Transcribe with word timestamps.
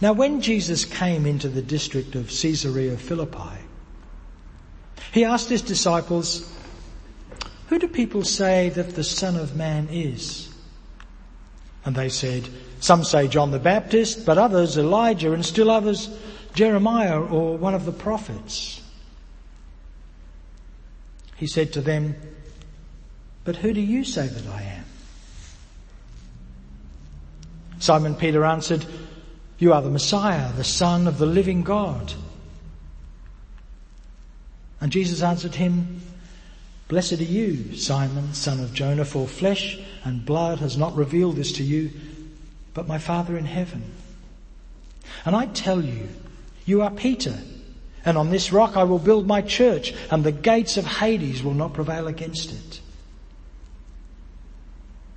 Now 0.00 0.12
when 0.12 0.40
Jesus 0.40 0.84
came 0.84 1.26
into 1.26 1.48
the 1.48 1.62
district 1.62 2.14
of 2.14 2.28
Caesarea 2.28 2.96
Philippi, 2.96 3.58
he 5.12 5.24
asked 5.24 5.48
his 5.48 5.62
disciples, 5.62 6.52
who 7.68 7.78
do 7.78 7.88
people 7.88 8.24
say 8.24 8.68
that 8.70 8.94
the 8.94 9.04
Son 9.04 9.36
of 9.36 9.56
Man 9.56 9.88
is? 9.90 10.52
And 11.84 11.94
they 11.94 12.08
said, 12.08 12.48
some 12.80 13.04
say 13.04 13.28
John 13.28 13.50
the 13.50 13.58
Baptist, 13.58 14.26
but 14.26 14.38
others 14.38 14.76
Elijah, 14.76 15.32
and 15.32 15.44
still 15.44 15.70
others 15.70 16.08
Jeremiah 16.54 17.20
or 17.20 17.56
one 17.56 17.74
of 17.74 17.84
the 17.84 17.92
prophets. 17.92 18.82
He 21.36 21.46
said 21.46 21.72
to 21.74 21.80
them, 21.80 22.14
but 23.44 23.56
who 23.56 23.72
do 23.72 23.80
you 23.80 24.04
say 24.04 24.26
that 24.26 24.46
I 24.46 24.62
am? 24.62 24.84
Simon 27.78 28.14
Peter 28.14 28.44
answered, 28.44 28.84
you 29.58 29.72
are 29.72 29.82
the 29.82 29.90
Messiah, 29.90 30.52
the 30.52 30.64
Son 30.64 31.06
of 31.06 31.18
the 31.18 31.26
living 31.26 31.62
God. 31.62 32.14
And 34.80 34.92
Jesus 34.92 35.22
answered 35.22 35.54
him, 35.54 36.02
Blessed 36.88 37.14
are 37.14 37.24
you, 37.24 37.74
Simon, 37.76 38.34
son 38.34 38.60
of 38.60 38.74
Jonah, 38.74 39.06
for 39.06 39.26
flesh 39.26 39.78
and 40.04 40.26
blood 40.26 40.58
has 40.58 40.76
not 40.76 40.94
revealed 40.94 41.36
this 41.36 41.52
to 41.52 41.62
you, 41.62 41.90
but 42.74 42.86
my 42.86 42.98
Father 42.98 43.38
in 43.38 43.46
heaven. 43.46 43.82
And 45.24 45.34
I 45.34 45.46
tell 45.46 45.82
you, 45.82 46.08
you 46.66 46.82
are 46.82 46.90
Peter, 46.90 47.38
and 48.04 48.18
on 48.18 48.30
this 48.30 48.52
rock 48.52 48.76
I 48.76 48.84
will 48.84 48.98
build 48.98 49.26
my 49.26 49.40
church, 49.40 49.94
and 50.10 50.22
the 50.22 50.32
gates 50.32 50.76
of 50.76 50.84
Hades 50.84 51.42
will 51.42 51.54
not 51.54 51.72
prevail 51.72 52.06
against 52.06 52.52
it. 52.52 52.80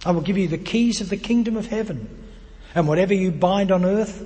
I 0.06 0.12
will 0.12 0.22
give 0.22 0.38
you 0.38 0.48
the 0.48 0.58
keys 0.58 1.02
of 1.02 1.10
the 1.10 1.18
kingdom 1.18 1.58
of 1.58 1.68
heaven, 1.68 2.08
and 2.78 2.88
whatever 2.88 3.12
you 3.12 3.32
bind 3.32 3.72
on 3.72 3.84
earth 3.84 4.24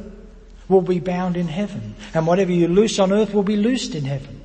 will 0.67 0.81
be 0.81 0.99
bound 0.99 1.37
in 1.37 1.47
heaven, 1.47 1.95
and 2.13 2.27
whatever 2.27 2.51
you 2.51 2.67
loose 2.67 2.99
on 2.99 3.13
earth 3.13 3.33
will 3.33 3.43
be 3.43 3.55
loosed 3.55 3.95
in 3.95 4.03
heaven. 4.03 4.39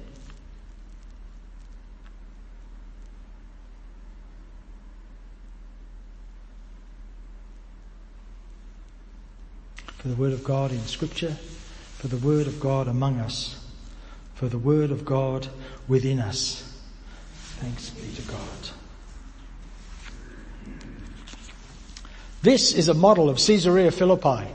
for 9.98 10.08
the 10.12 10.14
Word 10.14 10.34
of 10.34 10.44
God 10.44 10.70
in 10.70 10.80
Scripture, 10.86 11.32
for 11.98 12.06
the 12.06 12.18
Word 12.18 12.46
of 12.46 12.60
God 12.60 12.86
among 12.86 13.18
us, 13.18 13.58
for 14.34 14.46
the 14.46 14.58
Word 14.58 14.92
of 14.92 15.04
God 15.04 15.48
within 15.88 16.20
us. 16.20 16.80
Thanks 17.58 17.90
be 17.90 18.14
to 18.14 18.22
God. 18.30 18.85
This 22.46 22.74
is 22.74 22.88
a 22.88 22.94
model 22.94 23.28
of 23.28 23.38
Caesarea 23.38 23.90
Philippi, 23.90 24.46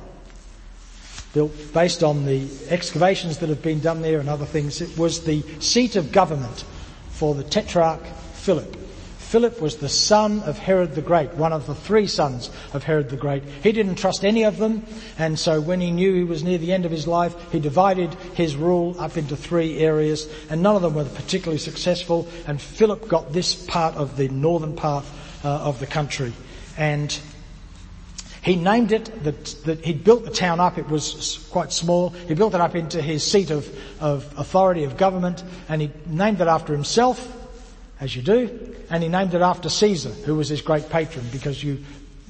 built 1.34 1.52
based 1.74 2.06
on 2.06 2.26
the 2.26 2.48
excavations 2.70 3.40
that 3.40 3.50
have 3.50 3.62
been 3.62 3.82
done 3.82 4.02
there 4.02 4.22
and 4.22 4.30
other 4.30 4.46
things. 4.46 4.80
It 4.80 4.98
was 4.98 5.26
the 5.26 5.42
seat 5.60 5.98
of 5.98 6.14
government 6.14 6.64
for 7.10 7.36
the 7.36 7.44
Tetrarch 7.44 8.00
Philip. 8.36 8.78
Philip 9.18 9.60
was 9.60 9.76
the 9.76 9.90
son 9.90 10.40
of 10.44 10.58
Herod 10.58 10.96
the 10.96 11.02
Great, 11.02 11.34
one 11.34 11.52
of 11.52 11.68
the 11.68 11.76
three 11.76 12.08
sons 12.08 12.50
of 12.72 12.86
Herod 12.86 13.10
the 13.10 13.18
Great. 13.18 13.44
He 13.62 13.74
didn't 13.74 13.96
trust 13.96 14.24
any 14.24 14.46
of 14.46 14.58
them, 14.58 14.86
and 15.18 15.38
so 15.38 15.60
when 15.60 15.82
he 15.82 15.92
knew 15.92 16.14
he 16.14 16.24
was 16.24 16.46
near 16.46 16.60
the 16.60 16.72
end 16.72 16.86
of 16.86 16.92
his 16.92 17.08
life, 17.08 17.36
he 17.52 17.60
divided 17.60 18.14
his 18.36 18.56
rule 18.56 18.96
up 19.02 19.18
into 19.18 19.36
three 19.36 19.80
areas, 19.80 20.30
and 20.50 20.64
none 20.64 20.78
of 20.78 20.82
them 20.82 20.94
were 20.94 21.04
particularly 21.04 21.60
successful, 21.60 22.26
and 22.48 22.62
Philip 22.62 23.10
got 23.10 23.34
this 23.34 23.54
part 23.54 23.96
of 23.96 24.16
the 24.16 24.30
northern 24.30 24.78
part 24.78 25.04
uh, 25.44 25.50
of 25.50 25.82
the 25.82 25.88
country. 25.88 26.32
And 26.78 27.20
he 28.42 28.56
named 28.56 28.92
it, 28.92 29.24
that, 29.24 29.46
that 29.66 29.86
he 29.86 29.94
built 29.94 30.26
the 30.26 30.32
town 30.32 30.60
up, 30.60 30.78
it 30.78 30.90
was 30.90 31.48
quite 31.52 31.72
small, 31.72 32.10
he 32.10 32.34
built 32.34 32.56
it 32.56 32.62
up 32.62 32.76
into 32.76 33.02
his 33.02 33.24
seat 33.24 33.52
of, 33.52 33.70
of 34.00 34.34
authority 34.38 34.84
of 34.84 34.98
government, 34.98 35.44
and 35.70 35.82
he 35.82 35.92
named 36.08 36.42
it 36.42 36.48
after 36.48 36.74
himself, 36.74 37.38
as 38.00 38.16
you 38.16 38.22
do, 38.24 38.76
and 38.90 39.04
he 39.04 39.10
named 39.10 39.34
it 39.36 39.42
after 39.42 39.70
Caesar, 39.70 40.10
who 40.10 40.36
was 40.36 40.50
his 40.50 40.62
great 40.62 40.90
patron, 40.90 41.26
because 41.32 41.64
you 41.64 41.84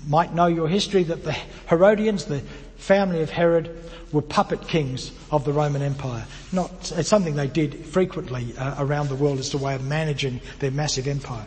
might 0.08 0.34
know 0.34 0.48
your 0.48 0.68
history 0.68 1.04
that 1.04 1.24
the 1.24 1.36
Herodians, 1.70 2.26
the 2.26 2.42
family 2.78 3.22
of 3.22 3.30
Herod, 3.30 3.78
were 4.12 4.22
puppet 4.22 4.68
kings 4.68 5.12
of 5.32 5.46
the 5.46 5.54
Roman 5.54 5.82
Empire. 5.82 6.26
Not, 6.52 6.92
it's 6.98 7.08
something 7.08 7.36
they 7.36 7.48
did 7.48 7.86
frequently 7.86 8.54
uh, 8.58 8.84
around 8.84 9.08
the 9.08 9.16
world 9.16 9.40
as 9.40 9.54
a 9.54 9.58
way 9.58 9.76
of 9.76 9.86
managing 9.86 10.42
their 10.60 10.72
massive 10.72 11.08
empire. 11.08 11.46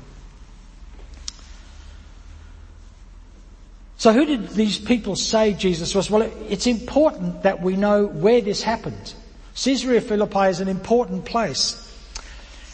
So 4.05 4.13
who 4.13 4.27
did 4.27 4.51
these 4.51 4.77
people 4.77 5.17
say 5.17 5.55
Jesus 5.55 5.95
was? 5.95 6.11
Well, 6.11 6.31
it's 6.51 6.67
important 6.67 7.45
that 7.45 7.63
we 7.63 7.75
know 7.75 8.05
where 8.05 8.43
this 8.43 8.63
happened. 8.63 9.15
Caesarea 9.55 10.03
Philippi 10.03 10.51
is 10.51 10.61
an 10.61 10.69
important 10.69 11.25
place. 11.25 11.81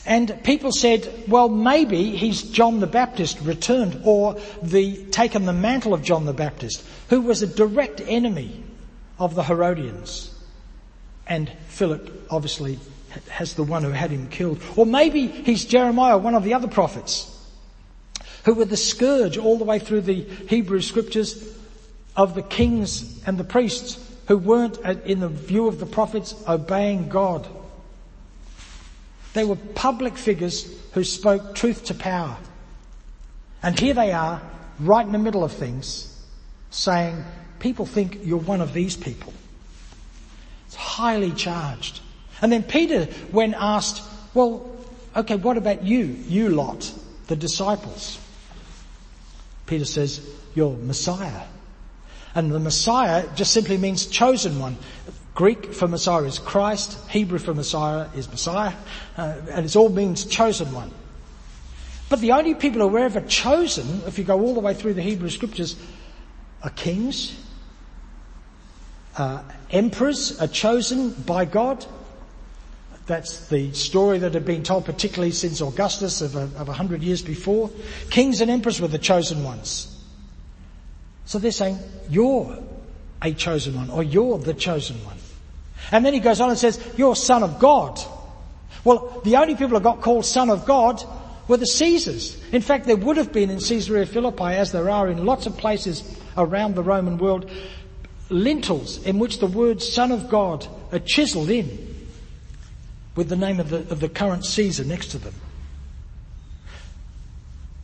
And 0.04 0.42
people 0.42 0.72
said, 0.72 1.08
well, 1.28 1.48
maybe 1.48 2.16
he's 2.16 2.42
John 2.42 2.80
the 2.80 2.88
Baptist 2.88 3.40
returned 3.42 4.00
or 4.04 4.40
the, 4.60 5.04
taken 5.12 5.44
the 5.44 5.52
mantle 5.52 5.94
of 5.94 6.02
John 6.02 6.24
the 6.26 6.32
Baptist, 6.32 6.84
who 7.10 7.20
was 7.20 7.42
a 7.42 7.46
direct 7.46 8.00
enemy 8.00 8.64
of 9.20 9.36
the 9.36 9.44
Herodians. 9.44 10.34
And 11.28 11.48
Philip 11.68 12.26
obviously 12.28 12.80
has 13.28 13.54
the 13.54 13.62
one 13.62 13.84
who 13.84 13.90
had 13.90 14.10
him 14.10 14.26
killed. 14.30 14.60
Or 14.74 14.84
maybe 14.84 15.28
he's 15.28 15.64
Jeremiah, 15.64 16.18
one 16.18 16.34
of 16.34 16.42
the 16.42 16.54
other 16.54 16.66
prophets, 16.66 17.39
who 18.44 18.54
were 18.54 18.64
the 18.64 18.76
scourge 18.76 19.36
all 19.36 19.58
the 19.58 19.64
way 19.64 19.78
through 19.78 20.02
the 20.02 20.22
Hebrew 20.22 20.80
scriptures 20.80 21.56
of 22.16 22.34
the 22.34 22.42
kings 22.42 23.22
and 23.26 23.38
the 23.38 23.44
priests 23.44 23.98
who 24.28 24.38
weren't, 24.38 24.78
in 24.78 25.20
the 25.20 25.28
view 25.28 25.66
of 25.66 25.80
the 25.80 25.86
prophets, 25.86 26.34
obeying 26.48 27.08
God. 27.08 27.46
They 29.32 29.44
were 29.44 29.56
public 29.56 30.16
figures 30.16 30.72
who 30.92 31.04
spoke 31.04 31.54
truth 31.54 31.86
to 31.86 31.94
power. 31.94 32.36
And 33.62 33.78
here 33.78 33.94
they 33.94 34.12
are, 34.12 34.40
right 34.78 35.04
in 35.04 35.12
the 35.12 35.18
middle 35.18 35.44
of 35.44 35.52
things, 35.52 36.06
saying, 36.70 37.24
people 37.58 37.86
think 37.86 38.20
you're 38.22 38.38
one 38.38 38.60
of 38.60 38.72
these 38.72 38.96
people. 38.96 39.32
It's 40.66 40.76
highly 40.76 41.32
charged. 41.32 42.00
And 42.40 42.50
then 42.50 42.62
Peter, 42.62 43.04
when 43.32 43.54
asked, 43.54 44.02
well, 44.32 44.70
okay, 45.14 45.36
what 45.36 45.56
about 45.56 45.82
you, 45.82 46.04
you 46.26 46.48
lot, 46.48 46.92
the 47.26 47.36
disciples? 47.36 48.18
Peter 49.70 49.84
says, 49.84 50.20
you're 50.56 50.76
Messiah. 50.76 51.42
And 52.34 52.50
the 52.50 52.58
Messiah 52.58 53.24
just 53.36 53.52
simply 53.52 53.76
means 53.76 54.06
chosen 54.06 54.58
one. 54.58 54.76
Greek 55.36 55.72
for 55.72 55.86
Messiah 55.86 56.24
is 56.24 56.40
Christ, 56.40 56.98
Hebrew 57.08 57.38
for 57.38 57.54
Messiah 57.54 58.08
is 58.16 58.28
Messiah, 58.28 58.74
uh, 59.16 59.36
and 59.48 59.64
it 59.64 59.76
all 59.76 59.88
means 59.88 60.24
chosen 60.24 60.74
one. 60.74 60.90
But 62.08 62.20
the 62.20 62.32
only 62.32 62.56
people 62.56 62.80
who 62.80 62.88
were 62.88 62.98
ever 62.98 63.20
chosen, 63.20 64.02
if 64.08 64.18
you 64.18 64.24
go 64.24 64.40
all 64.40 64.54
the 64.54 64.60
way 64.60 64.74
through 64.74 64.94
the 64.94 65.02
Hebrew 65.02 65.30
scriptures, 65.30 65.76
are 66.64 66.70
kings, 66.70 67.40
uh, 69.16 69.44
emperors 69.70 70.40
are 70.40 70.48
chosen 70.48 71.10
by 71.10 71.44
God. 71.44 71.86
That's 73.10 73.48
the 73.48 73.72
story 73.72 74.18
that 74.18 74.34
had 74.34 74.44
been 74.44 74.62
told 74.62 74.84
particularly 74.84 75.32
since 75.32 75.60
Augustus 75.60 76.22
of 76.22 76.36
a, 76.36 76.72
hundred 76.72 77.02
years 77.02 77.22
before. 77.22 77.68
Kings 78.08 78.40
and 78.40 78.48
emperors 78.48 78.80
were 78.80 78.86
the 78.86 79.00
chosen 79.00 79.42
ones. 79.42 80.00
So 81.24 81.40
they're 81.40 81.50
saying, 81.50 81.80
you're 82.08 82.56
a 83.20 83.32
chosen 83.32 83.74
one, 83.74 83.90
or 83.90 84.04
you're 84.04 84.38
the 84.38 84.54
chosen 84.54 85.04
one. 85.04 85.16
And 85.90 86.06
then 86.06 86.14
he 86.14 86.20
goes 86.20 86.40
on 86.40 86.50
and 86.50 86.56
says, 86.56 86.78
you're 86.96 87.16
son 87.16 87.42
of 87.42 87.58
God. 87.58 87.98
Well, 88.84 89.20
the 89.24 89.38
only 89.38 89.56
people 89.56 89.76
who 89.76 89.80
got 89.80 90.02
called 90.02 90.24
son 90.24 90.48
of 90.48 90.64
God 90.64 91.02
were 91.48 91.56
the 91.56 91.66
Caesars. 91.66 92.40
In 92.52 92.62
fact, 92.62 92.86
there 92.86 92.94
would 92.94 93.16
have 93.16 93.32
been 93.32 93.50
in 93.50 93.58
Caesarea 93.58 94.06
Philippi, 94.06 94.54
as 94.54 94.70
there 94.70 94.88
are 94.88 95.08
in 95.08 95.26
lots 95.26 95.46
of 95.46 95.56
places 95.56 96.16
around 96.36 96.76
the 96.76 96.84
Roman 96.84 97.18
world, 97.18 97.50
lintels 98.28 99.04
in 99.04 99.18
which 99.18 99.40
the 99.40 99.48
word 99.48 99.82
son 99.82 100.12
of 100.12 100.30
God 100.30 100.64
are 100.92 101.00
chiseled 101.00 101.50
in 101.50 101.89
with 103.20 103.28
the 103.28 103.36
name 103.36 103.60
of 103.60 103.68
the, 103.68 103.80
of 103.92 104.00
the 104.00 104.08
current 104.08 104.46
Caesar 104.46 104.82
next 104.82 105.08
to 105.08 105.18
them. 105.18 105.34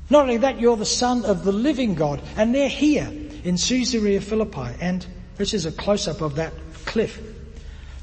Not 0.08 0.22
only 0.22 0.38
that, 0.38 0.58
you're 0.58 0.78
the 0.78 0.86
son 0.86 1.26
of 1.26 1.44
the 1.44 1.52
living 1.52 1.94
God. 1.94 2.22
And 2.38 2.54
they're 2.54 2.70
here 2.70 3.12
in 3.44 3.58
Caesarea 3.58 4.22
Philippi. 4.22 4.74
And 4.80 5.06
this 5.36 5.52
is 5.52 5.66
a 5.66 5.72
close-up 5.72 6.22
of 6.22 6.36
that 6.36 6.54
cliff. 6.86 7.20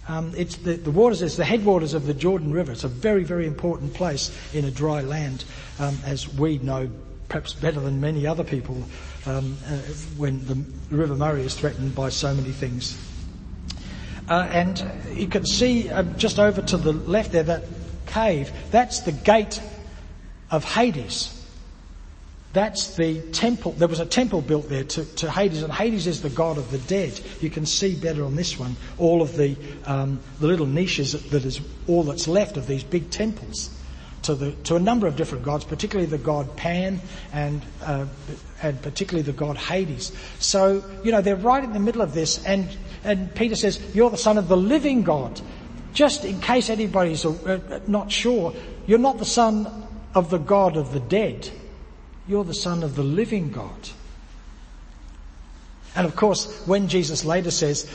Um, 0.08 0.32
it's 0.38 0.58
the, 0.58 0.76
the, 0.76 0.92
waters, 0.92 1.24
it's 1.24 1.36
the 1.36 1.44
headwaters 1.44 1.96
of 1.96 2.06
the 2.06 2.14
Jordan 2.14 2.54
River. 2.54 2.72
It's 2.72 2.84
a 2.84 2.88
very, 2.88 3.24
very 3.24 3.48
important 3.48 3.96
place 3.96 4.30
in 4.54 4.66
a 4.66 4.70
dry 4.70 5.02
land, 5.02 5.44
um, 5.80 5.98
as 6.06 6.32
we 6.32 6.60
know 6.60 6.88
perhaps 7.30 7.54
better 7.54 7.80
than 7.80 8.00
many 8.00 8.28
other 8.28 8.44
people 8.44 8.78
um, 9.26 9.58
uh, 9.66 9.78
when 10.18 10.46
the 10.46 10.64
River 10.96 11.16
Murray 11.16 11.42
is 11.42 11.56
threatened 11.56 11.96
by 11.96 12.10
so 12.10 12.32
many 12.36 12.52
things. 12.52 12.96
Uh, 14.30 14.48
and 14.52 14.86
you 15.14 15.28
can 15.28 15.46
see 15.46 15.90
uh, 15.90 16.04
just 16.18 16.40
over 16.40 16.62
to 16.62 16.78
the 16.78 16.94
left 16.94 17.32
there 17.32 17.44
that 17.44 17.64
cave. 18.06 18.52
That's 18.72 19.02
the 19.02 19.12
gate 19.12 19.62
of 20.50 20.64
Hades. 20.64 21.40
That's 22.54 22.96
the 22.96 23.20
temple. 23.32 23.72
There 23.72 23.88
was 23.88 24.00
a 24.00 24.06
temple 24.06 24.42
built 24.42 24.70
there 24.70 24.84
to, 24.84 25.06
to, 25.16 25.32
Hades, 25.32 25.64
and 25.64 25.74
Hades 25.74 26.06
is 26.06 26.22
the 26.22 26.30
god 26.30 26.60
of 26.60 26.70
the 26.70 26.78
dead. 26.78 27.20
You 27.42 27.50
can 27.50 27.66
see 27.66 27.96
better 27.96 28.24
on 28.24 28.36
this 28.36 28.60
one 28.60 28.76
all 29.00 29.24
of 29.24 29.36
the, 29.36 29.56
um, 29.86 30.20
the 30.40 30.48
little 30.48 30.68
niches 30.68 31.14
that, 31.14 31.32
that 31.32 31.46
is 31.46 31.60
all 31.88 32.04
that's 32.04 32.28
left 32.28 32.56
of 32.58 32.68
these 32.68 32.84
big 32.84 33.10
temples 33.10 33.76
to, 34.24 34.36
the, 34.36 34.52
to 34.64 34.76
a 34.76 34.80
number 34.80 35.08
of 35.08 35.16
different 35.16 35.44
gods, 35.44 35.64
particularly 35.64 36.10
the 36.10 36.18
god 36.18 36.56
Pan 36.56 37.02
and, 37.32 37.62
uh, 37.82 38.06
and 38.62 38.82
particularly 38.82 39.24
the 39.24 39.34
god 39.34 39.58
Hades. 39.58 40.12
So, 40.40 40.84
you 41.04 41.12
know, 41.12 41.22
they're 41.22 41.36
right 41.36 41.64
in 41.64 41.74
the 41.74 41.80
middle 41.80 42.02
of 42.02 42.14
this 42.14 42.44
and, 42.46 42.68
and 43.04 43.34
Peter 43.36 43.56
says, 43.56 43.82
you're 43.96 44.10
the 44.10 44.18
son 44.18 44.38
of 44.38 44.48
the 44.48 44.58
living 44.58 45.04
God. 45.04 45.40
Just 45.94 46.26
in 46.26 46.42
case 46.42 46.70
anybody's 46.70 47.26
uh, 47.26 47.80
not 47.88 48.12
sure, 48.12 48.54
you're 48.88 49.00
not 49.00 49.20
the 49.20 49.26
son 49.26 49.88
of 50.16 50.30
the 50.30 50.40
God 50.40 50.78
of 50.78 50.94
the 50.94 51.00
dead. 51.00 51.50
You're 52.28 52.44
the 52.44 52.54
son 52.54 52.84
of 52.84 52.96
the 52.96 53.04
living 53.04 53.52
God. 53.52 53.90
And 55.96 56.08
of 56.08 56.16
course, 56.16 56.66
when 56.66 56.88
Jesus 56.88 57.24
later 57.24 57.52
says, 57.52 57.90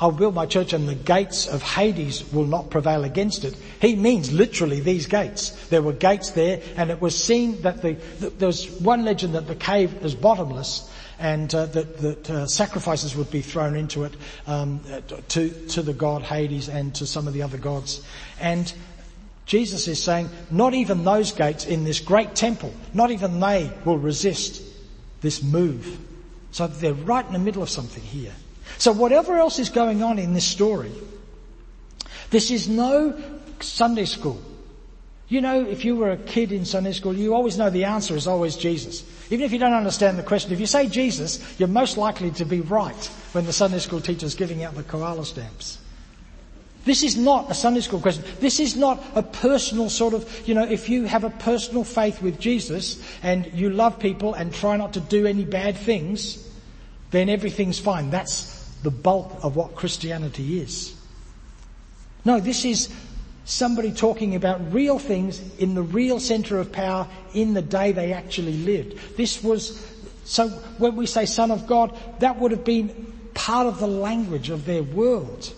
I'll 0.00 0.12
build 0.12 0.34
my 0.34 0.46
church 0.46 0.72
and 0.72 0.88
the 0.88 0.94
gates 0.94 1.48
of 1.48 1.60
Hades 1.60 2.30
will 2.32 2.46
not 2.46 2.70
prevail 2.70 3.02
against 3.02 3.44
it. 3.44 3.56
He 3.80 3.96
means 3.96 4.32
literally 4.32 4.78
these 4.78 5.06
gates. 5.06 5.50
There 5.68 5.82
were 5.82 5.92
gates 5.92 6.30
there 6.30 6.62
and 6.76 6.90
it 6.90 7.00
was 7.00 7.20
seen 7.22 7.62
that 7.62 7.82
the, 7.82 7.94
the 8.20 8.30
there 8.30 8.46
was 8.46 8.70
one 8.80 9.04
legend 9.04 9.34
that 9.34 9.48
the 9.48 9.56
cave 9.56 10.04
is 10.04 10.14
bottomless 10.14 10.88
and 11.18 11.52
uh, 11.52 11.66
that, 11.66 11.98
that 11.98 12.30
uh, 12.30 12.46
sacrifices 12.46 13.16
would 13.16 13.30
be 13.32 13.42
thrown 13.42 13.74
into 13.74 14.04
it 14.04 14.14
um, 14.46 14.80
to, 15.28 15.50
to 15.66 15.82
the 15.82 15.92
god 15.92 16.22
Hades 16.22 16.68
and 16.68 16.94
to 16.94 17.06
some 17.06 17.26
of 17.26 17.34
the 17.34 17.42
other 17.42 17.58
gods. 17.58 18.00
And 18.38 18.72
Jesus 19.46 19.88
is 19.88 20.00
saying, 20.00 20.28
not 20.50 20.74
even 20.74 21.02
those 21.02 21.32
gates 21.32 21.66
in 21.66 21.82
this 21.82 21.98
great 21.98 22.36
temple, 22.36 22.72
not 22.94 23.10
even 23.10 23.40
they 23.40 23.72
will 23.84 23.98
resist 23.98 24.62
this 25.22 25.42
move. 25.42 25.98
So 26.52 26.68
they're 26.68 26.94
right 26.94 27.26
in 27.26 27.32
the 27.32 27.38
middle 27.40 27.62
of 27.62 27.70
something 27.70 28.02
here. 28.02 28.32
So 28.78 28.92
whatever 28.92 29.36
else 29.36 29.58
is 29.58 29.70
going 29.70 30.02
on 30.02 30.18
in 30.18 30.34
this 30.34 30.46
story, 30.46 30.92
this 32.30 32.50
is 32.50 32.68
no 32.68 33.20
Sunday 33.60 34.04
school. 34.04 34.40
You 35.28 35.42
know, 35.42 35.66
if 35.66 35.84
you 35.84 35.96
were 35.96 36.12
a 36.12 36.16
kid 36.16 36.52
in 36.52 36.64
Sunday 36.64 36.92
school, 36.92 37.14
you 37.14 37.34
always 37.34 37.58
know 37.58 37.68
the 37.68 37.84
answer 37.84 38.16
is 38.16 38.26
always 38.26 38.56
Jesus. 38.56 39.04
Even 39.30 39.44
if 39.44 39.52
you 39.52 39.58
don't 39.58 39.74
understand 39.74 40.18
the 40.18 40.22
question, 40.22 40.52
if 40.52 40.60
you 40.60 40.66
say 40.66 40.88
Jesus, 40.88 41.58
you're 41.58 41.68
most 41.68 41.98
likely 41.98 42.30
to 42.32 42.46
be 42.46 42.60
right 42.62 43.10
when 43.32 43.44
the 43.44 43.52
Sunday 43.52 43.78
school 43.78 44.00
teacher's 44.00 44.34
giving 44.34 44.64
out 44.64 44.74
the 44.74 44.82
koala 44.84 45.26
stamps. 45.26 45.78
This 46.84 47.02
is 47.02 47.18
not 47.18 47.50
a 47.50 47.54
Sunday 47.54 47.80
school 47.80 48.00
question. 48.00 48.24
This 48.40 48.60
is 48.60 48.74
not 48.74 49.04
a 49.14 49.22
personal 49.22 49.90
sort 49.90 50.14
of, 50.14 50.48
you 50.48 50.54
know, 50.54 50.64
if 50.64 50.88
you 50.88 51.04
have 51.04 51.24
a 51.24 51.30
personal 51.30 51.84
faith 51.84 52.22
with 52.22 52.40
Jesus 52.40 53.02
and 53.22 53.52
you 53.52 53.68
love 53.68 53.98
people 53.98 54.32
and 54.32 54.54
try 54.54 54.78
not 54.78 54.94
to 54.94 55.00
do 55.00 55.26
any 55.26 55.44
bad 55.44 55.76
things, 55.76 56.42
then 57.10 57.28
everything's 57.28 57.78
fine. 57.78 58.08
That's 58.08 58.57
the 58.82 58.90
bulk 58.90 59.38
of 59.42 59.56
what 59.56 59.74
Christianity 59.74 60.60
is. 60.60 60.94
No, 62.24 62.40
this 62.40 62.64
is 62.64 62.88
somebody 63.44 63.92
talking 63.92 64.34
about 64.34 64.72
real 64.72 64.98
things 64.98 65.40
in 65.56 65.74
the 65.74 65.82
real 65.82 66.20
center 66.20 66.58
of 66.58 66.70
power 66.70 67.08
in 67.34 67.54
the 67.54 67.62
day 67.62 67.92
they 67.92 68.12
actually 68.12 68.52
lived. 68.58 69.16
This 69.16 69.42
was, 69.42 69.84
so 70.24 70.48
when 70.78 70.96
we 70.96 71.06
say 71.06 71.24
son 71.24 71.50
of 71.50 71.66
God, 71.66 71.98
that 72.20 72.38
would 72.38 72.50
have 72.50 72.64
been 72.64 73.14
part 73.34 73.66
of 73.66 73.78
the 73.78 73.86
language 73.86 74.50
of 74.50 74.66
their 74.66 74.82
world. 74.82 75.54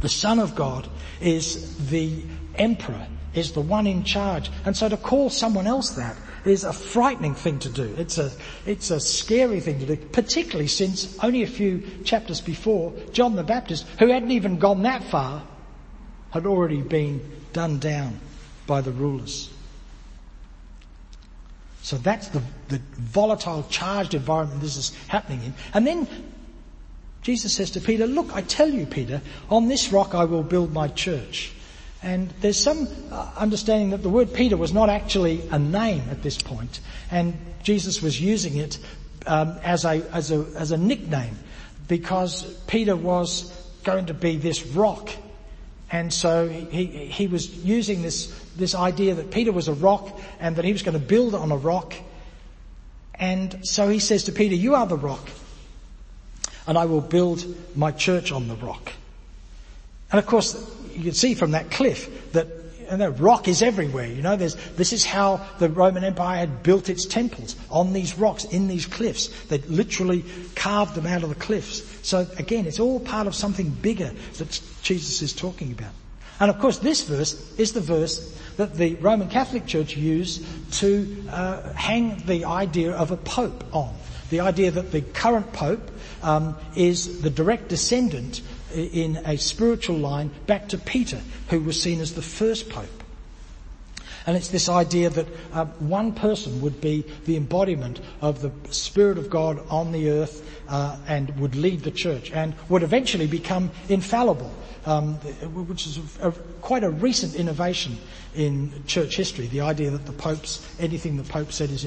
The 0.00 0.08
Son 0.08 0.38
of 0.38 0.54
God 0.54 0.88
is 1.20 1.88
the 1.88 2.22
emperor, 2.56 3.06
is 3.32 3.52
the 3.52 3.60
one 3.60 3.86
in 3.86 4.04
charge. 4.04 4.50
And 4.66 4.76
so 4.76 4.88
to 4.88 4.96
call 4.96 5.30
someone 5.30 5.66
else 5.66 5.90
that 5.90 6.16
is 6.44 6.64
a 6.64 6.72
frightening 6.72 7.34
thing 7.34 7.58
to 7.60 7.68
do. 7.68 7.94
It's 7.96 8.18
a, 8.18 8.30
it's 8.66 8.90
a 8.90 9.00
scary 9.00 9.60
thing 9.60 9.80
to 9.80 9.86
do, 9.86 9.96
particularly 9.96 10.68
since 10.68 11.18
only 11.22 11.42
a 11.42 11.46
few 11.46 11.82
chapters 12.04 12.40
before, 12.40 12.92
John 13.12 13.36
the 13.36 13.42
Baptist, 13.42 13.86
who 13.98 14.08
hadn't 14.08 14.30
even 14.30 14.58
gone 14.58 14.82
that 14.82 15.04
far, 15.04 15.42
had 16.30 16.46
already 16.46 16.82
been 16.82 17.20
done 17.52 17.78
down 17.78 18.20
by 18.66 18.80
the 18.80 18.90
rulers. 18.92 19.50
So 21.82 21.98
that's 21.98 22.28
the, 22.28 22.42
the 22.68 22.80
volatile, 22.94 23.66
charged 23.68 24.14
environment 24.14 24.60
this 24.60 24.76
is 24.76 24.94
happening 25.08 25.42
in. 25.44 25.54
And 25.74 25.86
then 25.86 26.08
Jesus 27.20 27.54
says 27.54 27.70
to 27.72 27.80
Peter, 27.80 28.06
look, 28.06 28.34
I 28.34 28.40
tell 28.40 28.68
you, 28.68 28.86
Peter, 28.86 29.20
on 29.50 29.68
this 29.68 29.92
rock 29.92 30.14
I 30.14 30.24
will 30.24 30.42
build 30.42 30.72
my 30.72 30.88
church. 30.88 31.52
And 32.04 32.30
there's 32.40 32.58
some 32.58 32.86
uh, 33.10 33.30
understanding 33.36 33.90
that 33.90 34.02
the 34.02 34.08
word 34.08 34.32
Peter 34.32 34.56
was 34.56 34.72
not 34.72 34.90
actually 34.90 35.42
a 35.50 35.58
name 35.58 36.02
at 36.10 36.22
this 36.22 36.40
point, 36.40 36.80
and 37.10 37.36
Jesus 37.62 38.02
was 38.02 38.20
using 38.20 38.56
it 38.56 38.78
um, 39.26 39.58
as 39.64 39.84
a 39.84 40.04
as 40.12 40.30
a 40.30 40.46
as 40.56 40.70
a 40.70 40.76
nickname 40.76 41.36
because 41.88 42.42
Peter 42.66 42.94
was 42.94 43.50
going 43.84 44.06
to 44.06 44.14
be 44.14 44.36
this 44.36 44.66
rock, 44.66 45.10
and 45.90 46.12
so 46.12 46.46
he 46.46 46.86
he 46.86 47.26
was 47.26 47.64
using 47.64 48.02
this 48.02 48.26
this 48.54 48.74
idea 48.74 49.14
that 49.14 49.30
Peter 49.30 49.50
was 49.50 49.68
a 49.68 49.74
rock 49.74 50.20
and 50.38 50.56
that 50.56 50.64
he 50.64 50.72
was 50.72 50.82
going 50.82 50.98
to 51.00 51.06
build 51.06 51.34
on 51.34 51.50
a 51.50 51.56
rock, 51.56 51.94
and 53.14 53.66
so 53.66 53.88
he 53.88 53.98
says 53.98 54.24
to 54.24 54.32
Peter, 54.32 54.54
"You 54.54 54.74
are 54.74 54.86
the 54.86 54.98
rock." 54.98 55.26
and 56.66 56.78
I 56.78 56.86
will 56.86 57.00
build 57.00 57.44
my 57.76 57.90
church 57.90 58.32
on 58.32 58.48
the 58.48 58.54
rock. 58.56 58.92
And 60.10 60.18
of 60.18 60.26
course, 60.26 60.54
you 60.94 61.04
can 61.04 61.12
see 61.12 61.34
from 61.34 61.52
that 61.52 61.70
cliff 61.70 62.32
that 62.32 62.48
you 62.90 62.96
know, 62.96 63.10
rock 63.10 63.48
is 63.48 63.62
everywhere. 63.62 64.06
You 64.06 64.22
know, 64.22 64.36
this 64.36 64.92
is 64.92 65.04
how 65.04 65.40
the 65.58 65.68
Roman 65.68 66.04
Empire 66.04 66.38
had 66.38 66.62
built 66.62 66.88
its 66.88 67.06
temples 67.06 67.56
on 67.70 67.92
these 67.92 68.18
rocks, 68.18 68.44
in 68.44 68.68
these 68.68 68.86
cliffs. 68.86 69.28
They 69.44 69.58
literally 69.58 70.24
carved 70.54 70.94
them 70.94 71.06
out 71.06 71.22
of 71.22 71.28
the 71.28 71.34
cliffs. 71.34 71.82
So 72.06 72.26
again, 72.38 72.66
it's 72.66 72.80
all 72.80 73.00
part 73.00 73.26
of 73.26 73.34
something 73.34 73.70
bigger 73.70 74.12
that 74.38 74.60
Jesus 74.82 75.22
is 75.22 75.32
talking 75.32 75.72
about. 75.72 75.92
And 76.40 76.50
of 76.50 76.58
course, 76.58 76.78
this 76.78 77.02
verse 77.02 77.58
is 77.58 77.72
the 77.72 77.80
verse 77.80 78.36
that 78.56 78.74
the 78.74 78.94
Roman 78.96 79.28
Catholic 79.28 79.66
Church 79.66 79.96
used 79.96 80.44
to 80.74 81.24
uh, 81.30 81.72
hang 81.72 82.22
the 82.26 82.44
idea 82.44 82.92
of 82.92 83.10
a 83.10 83.16
pope 83.16 83.64
on. 83.72 83.94
The 84.30 84.40
idea 84.40 84.70
that 84.70 84.90
the 84.90 85.00
current 85.00 85.52
pope 85.52 85.90
um, 86.22 86.56
is 86.74 87.22
the 87.22 87.30
direct 87.30 87.68
descendant 87.68 88.42
in 88.74 89.16
a 89.24 89.36
spiritual 89.36 89.96
line 89.96 90.30
back 90.46 90.68
to 90.68 90.78
Peter, 90.78 91.20
who 91.48 91.60
was 91.60 91.80
seen 91.80 92.00
as 92.00 92.14
the 92.14 92.22
first 92.22 92.68
pope. 92.68 93.04
And 94.26 94.36
it's 94.36 94.48
this 94.48 94.68
idea 94.68 95.10
that 95.10 95.26
uh, 95.52 95.66
one 95.66 96.12
person 96.12 96.62
would 96.62 96.80
be 96.80 97.04
the 97.26 97.36
embodiment 97.36 98.00
of 98.22 98.40
the 98.40 98.52
Spirit 98.72 99.18
of 99.18 99.28
God 99.28 99.60
on 99.68 99.92
the 99.92 100.10
earth 100.10 100.42
uh, 100.68 100.96
and 101.06 101.38
would 101.38 101.54
lead 101.54 101.80
the 101.80 101.90
church 101.90 102.32
and 102.32 102.54
would 102.70 102.82
eventually 102.82 103.26
become 103.26 103.70
infallible, 103.90 104.50
um, 104.86 105.14
which 105.66 105.86
is 105.86 105.98
a, 106.20 106.28
a, 106.28 106.32
quite 106.62 106.84
a 106.84 106.90
recent 106.90 107.34
innovation 107.34 107.98
in 108.34 108.72
church 108.86 109.14
history. 109.16 109.46
The 109.46 109.60
idea 109.60 109.90
that 109.90 110.06
the 110.06 110.12
popes, 110.12 110.66
anything 110.80 111.18
the 111.18 111.24
pope 111.24 111.52
said 111.52 111.68
is, 111.68 111.86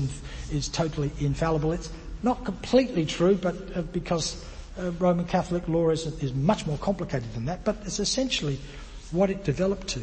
is 0.51 0.67
totally 0.69 1.09
infallible. 1.19 1.71
It's 1.71 1.89
not 2.21 2.45
completely 2.45 3.05
true, 3.05 3.35
but 3.35 3.55
uh, 3.75 3.81
because 3.81 4.45
uh, 4.79 4.91
Roman 4.99 5.25
Catholic 5.25 5.67
law 5.67 5.89
is, 5.89 6.05
is 6.21 6.33
much 6.33 6.65
more 6.65 6.77
complicated 6.77 7.33
than 7.33 7.45
that, 7.45 7.63
but 7.63 7.77
it's 7.85 7.99
essentially 7.99 8.59
what 9.11 9.29
it 9.29 9.43
developed 9.43 9.87
to. 9.89 10.01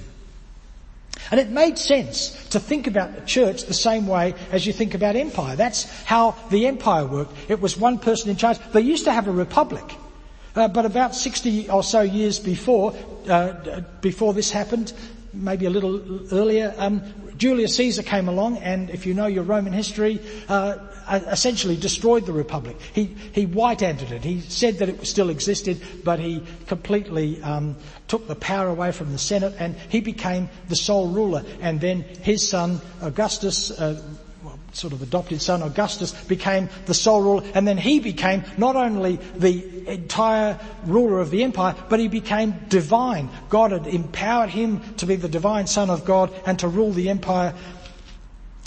And 1.31 1.41
it 1.41 1.51
made 1.51 1.79
sense 1.79 2.49
to 2.51 2.61
think 2.61 2.87
about 2.87 3.15
the 3.15 3.23
church 3.23 3.65
the 3.65 3.75
same 3.75 4.07
way 4.07 4.35
as 4.51 4.67
you 4.67 4.73
think 4.73 4.95
about 4.95 5.17
empire. 5.17 5.57
That's 5.57 5.85
how 6.05 6.37
the 6.51 6.67
empire 6.67 7.07
worked. 7.07 7.33
It 7.49 7.61
was 7.61 7.77
one 7.77 7.99
person 7.99 8.31
in 8.31 8.37
charge. 8.37 8.59
They 8.73 8.81
used 8.81 9.05
to 9.05 9.13
have 9.13 9.29
a 9.29 9.33
republic. 9.33 9.85
Uh, 10.55 10.69
but 10.69 10.87
about 10.87 11.15
60 11.15 11.69
or 11.71 11.83
so 11.83 12.03
years 12.03 12.39
before, 12.39 12.95
uh, 13.29 13.81
before 14.01 14.35
this 14.35 14.51
happened, 14.51 14.93
maybe 15.35 15.67
a 15.67 15.71
little 15.71 16.01
earlier, 16.33 16.75
um, 16.79 17.03
Julius 17.37 17.77
Caesar 17.77 18.03
came 18.03 18.29
along 18.29 18.59
and 18.59 18.91
if 18.91 19.07
you 19.07 19.15
know 19.15 19.27
your 19.27 19.45
Roman 19.45 19.73
history, 19.73 20.21
uh, 20.49 20.79
essentially 21.11 21.77
destroyed 21.77 22.27
the 22.27 22.33
republic. 22.33 22.77
He, 22.93 23.15
he 23.33 23.47
white-handed 23.47 24.11
it. 24.11 24.25
He 24.25 24.41
said 24.41 24.79
that 24.79 24.89
it 24.89 25.07
still 25.07 25.29
existed, 25.31 25.81
but 26.03 26.19
he 26.19 26.43
completely 26.67 27.43
um, 27.43 27.77
took 28.09 28.27
the 28.27 28.37
power 28.37 28.69
away 28.69 28.93
from 28.93 29.13
the 29.13 29.19
Senate 29.19 29.55
and 29.59 29.77
he 29.89 30.01
became 30.01 30.49
the 30.69 30.77
sole 30.77 31.09
ruler. 31.09 31.45
And 31.61 31.81
then 31.81 32.03
his 32.23 32.49
son, 32.49 32.81
Augustus, 33.03 33.71
uh, 33.71 34.01
sort 34.75 34.93
of 34.93 35.03
adopted 35.03 35.41
son 35.41 35.63
Augustus 35.63 36.13
became 36.25 36.69
the 36.87 36.95
sole 36.95 37.23
ruler 37.23 37.45
and 37.55 37.67
then 37.67 37.79
he 37.79 38.01
became 38.01 38.45
not 38.57 38.77
only 38.77 39.17
the 39.37 39.89
entire 39.89 40.59
ruler 40.85 41.21
of 41.21 41.31
the 41.31 41.45
empire, 41.45 41.75
but 41.89 42.01
he 42.01 42.09
became 42.09 42.55
divine. 42.69 43.29
God 43.49 43.73
had 43.73 43.87
empowered 43.87 44.51
him 44.51 44.81
to 44.97 45.07
be 45.07 45.17
the 45.17 45.29
divine 45.29 45.67
son 45.67 45.91
of 45.91 46.05
God 46.05 46.33
and 46.47 46.59
to 46.59 46.69
rule 46.69 46.93
the 46.93 47.09
empire. 47.09 47.55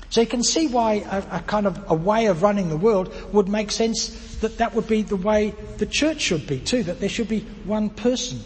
So 0.09 0.21
you 0.21 0.27
can 0.27 0.43
see 0.43 0.67
why 0.67 1.05
a, 1.11 1.37
a 1.37 1.39
kind 1.41 1.67
of 1.67 1.91
a 1.91 1.93
way 1.93 2.27
of 2.27 2.41
running 2.41 2.69
the 2.69 2.77
world 2.77 3.13
would 3.33 3.49
make 3.49 3.71
sense 3.71 4.37
that 4.37 4.59
that 4.59 4.73
would 4.73 4.87
be 4.87 5.01
the 5.01 5.17
way 5.17 5.53
the 5.77 5.85
church 5.85 6.21
should 6.21 6.47
be 6.47 6.59
too, 6.59 6.83
that 6.83 6.99
there 6.99 7.09
should 7.09 7.27
be 7.27 7.41
one 7.65 7.89
person. 7.89 8.39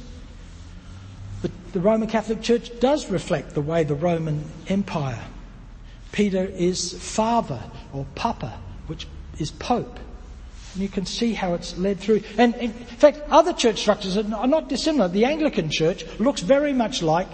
The, 1.43 1.51
the 1.73 1.79
Roman 1.79 2.07
Catholic 2.07 2.41
Church 2.41 2.79
does 2.79 3.09
reflect 3.11 3.53
the 3.53 3.61
way 3.61 3.83
the 3.83 3.95
Roman 3.95 4.43
Empire 4.67 5.21
Peter 6.11 6.45
is 6.45 6.93
father 6.93 7.61
or 7.93 8.05
papa, 8.15 8.59
which 8.87 9.07
is 9.37 9.51
pope. 9.51 9.99
And 10.73 10.81
you 10.81 10.89
can 10.89 11.05
see 11.05 11.33
how 11.33 11.53
it's 11.53 11.77
led 11.77 11.99
through. 11.99 12.21
And 12.37 12.55
in 12.55 12.71
fact, 12.71 13.21
other 13.29 13.53
church 13.53 13.79
structures 13.79 14.17
are 14.17 14.47
not 14.47 14.69
dissimilar. 14.69 15.07
The 15.07 15.25
Anglican 15.25 15.69
church 15.69 16.05
looks 16.19 16.41
very 16.41 16.73
much 16.73 17.01
like 17.01 17.27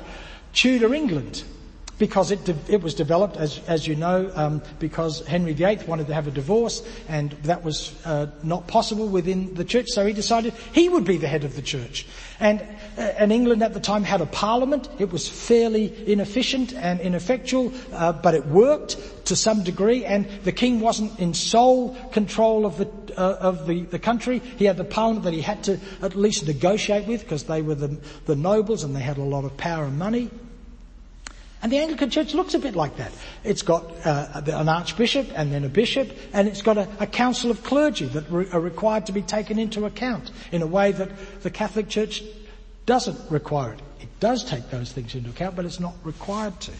Tudor 0.53 0.93
England 0.93 1.43
because 1.97 2.31
it, 2.31 2.43
de- 2.45 2.55
it 2.67 2.81
was 2.81 2.93
developed, 2.93 3.37
as, 3.37 3.59
as 3.67 3.87
you 3.87 3.95
know, 3.95 4.31
um, 4.35 4.61
because 4.79 5.25
Henry 5.25 5.53
VIII 5.53 5.79
wanted 5.87 6.07
to 6.07 6.13
have 6.13 6.27
a 6.27 6.31
divorce, 6.31 6.83
and 7.07 7.31
that 7.43 7.63
was 7.63 7.95
uh, 8.05 8.27
not 8.43 8.67
possible 8.67 9.07
within 9.07 9.53
the 9.55 9.65
church. 9.65 9.87
So 9.89 10.05
he 10.05 10.13
decided 10.13 10.53
he 10.73 10.89
would 10.89 11.05
be 11.05 11.17
the 11.17 11.27
head 11.27 11.43
of 11.43 11.55
the 11.55 11.61
church. 11.61 12.05
And, 12.39 12.61
uh, 12.97 13.01
and 13.01 13.31
England 13.31 13.63
at 13.63 13.73
the 13.73 13.79
time 13.79 14.03
had 14.03 14.21
a 14.21 14.27
parliament. 14.27 14.89
It 14.99 15.11
was 15.11 15.27
fairly 15.27 16.11
inefficient 16.11 16.73
and 16.73 16.99
ineffectual, 16.99 17.73
uh, 17.93 18.13
but 18.13 18.35
it 18.35 18.45
worked 18.45 18.97
to 19.25 19.35
some 19.35 19.63
degree. 19.63 20.05
And 20.05 20.27
the 20.43 20.51
king 20.51 20.79
wasn't 20.79 21.19
in 21.19 21.33
sole 21.33 21.95
control 22.11 22.65
of 22.65 22.77
the 22.77 22.87
uh, 23.17 23.37
of 23.39 23.65
the, 23.65 23.81
the 23.85 23.97
country. 23.97 24.39
He 24.57 24.65
had 24.65 24.77
the 24.77 24.83
parliament 24.83 25.25
that 25.25 25.33
he 25.33 25.41
had 25.41 25.63
to 25.63 25.79
at 26.03 26.15
least 26.15 26.45
negotiate 26.45 27.07
with 27.07 27.23
because 27.23 27.45
they 27.45 27.63
were 27.63 27.73
the, 27.73 27.97
the 28.25 28.35
nobles 28.35 28.83
and 28.83 28.95
they 28.95 29.01
had 29.01 29.17
a 29.17 29.23
lot 29.23 29.43
of 29.43 29.57
power 29.57 29.85
and 29.85 29.97
money. 29.97 30.29
And 31.67 31.73
the 31.73 31.79
Anglican 31.79 32.09
Church 32.09 32.33
looks 32.33 32.53
a 32.53 32.59
bit 32.59 32.77
like 32.77 32.95
that. 32.95 33.11
It's 33.43 33.61
got 33.61 33.83
uh, 34.05 34.41
an 34.45 34.69
archbishop 34.69 35.27
and 35.35 35.51
then 35.51 35.65
a 35.65 35.67
bishop, 35.67 36.09
and 36.31 36.47
it's 36.47 36.61
got 36.61 36.77
a, 36.77 36.87
a 37.01 37.05
council 37.05 37.51
of 37.51 37.61
clergy 37.65 38.05
that 38.05 38.23
re- 38.31 38.47
are 38.53 38.61
required 38.61 39.07
to 39.07 39.11
be 39.11 39.21
taken 39.21 39.59
into 39.59 39.85
account 39.85 40.31
in 40.53 40.61
a 40.61 40.65
way 40.65 40.93
that 40.93 41.09
the 41.41 41.49
Catholic 41.49 41.89
Church 41.89 42.23
doesn't 42.85 43.19
require 43.29 43.73
it. 43.73 43.81
It 43.99 44.07
does 44.21 44.45
take 44.45 44.69
those 44.69 44.93
things 44.93 45.13
into 45.13 45.29
account, 45.29 45.57
but 45.57 45.65
it's 45.65 45.81
not 45.81 45.95
required 46.05 46.57
to. 46.61 46.71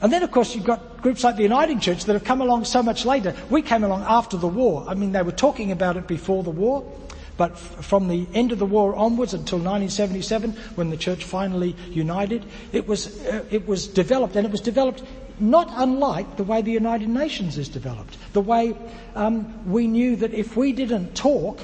And 0.00 0.12
then, 0.12 0.22
of 0.22 0.30
course, 0.30 0.54
you've 0.54 0.62
got 0.62 1.02
groups 1.02 1.24
like 1.24 1.34
the 1.34 1.42
Uniting 1.42 1.80
Church 1.80 2.04
that 2.04 2.12
have 2.12 2.22
come 2.22 2.42
along 2.42 2.66
so 2.66 2.80
much 2.80 3.04
later. 3.04 3.34
We 3.50 3.60
came 3.60 3.82
along 3.82 4.04
after 4.06 4.36
the 4.36 4.46
war. 4.46 4.84
I 4.86 4.94
mean, 4.94 5.10
they 5.10 5.22
were 5.22 5.32
talking 5.32 5.72
about 5.72 5.96
it 5.96 6.06
before 6.06 6.44
the 6.44 6.50
war, 6.50 6.88
but 7.36 7.58
from 7.58 8.08
the 8.08 8.26
end 8.34 8.52
of 8.52 8.58
the 8.58 8.66
war 8.66 8.94
onwards 8.94 9.34
until 9.34 9.58
1977, 9.58 10.52
when 10.76 10.90
the 10.90 10.96
church 10.96 11.24
finally 11.24 11.74
united, 11.90 12.44
it 12.72 12.86
was, 12.86 13.18
uh, 13.26 13.44
it 13.50 13.66
was 13.66 13.88
developed, 13.88 14.36
and 14.36 14.46
it 14.46 14.52
was 14.52 14.60
developed 14.60 15.02
not 15.40 15.68
unlike 15.74 16.36
the 16.36 16.44
way 16.44 16.62
the 16.62 16.70
United 16.70 17.08
Nations 17.08 17.58
is 17.58 17.68
developed. 17.68 18.16
The 18.32 18.40
way 18.40 18.76
um, 19.14 19.70
we 19.70 19.86
knew 19.86 20.16
that 20.16 20.32
if 20.32 20.56
we 20.56 20.72
didn't 20.72 21.14
talk, 21.14 21.60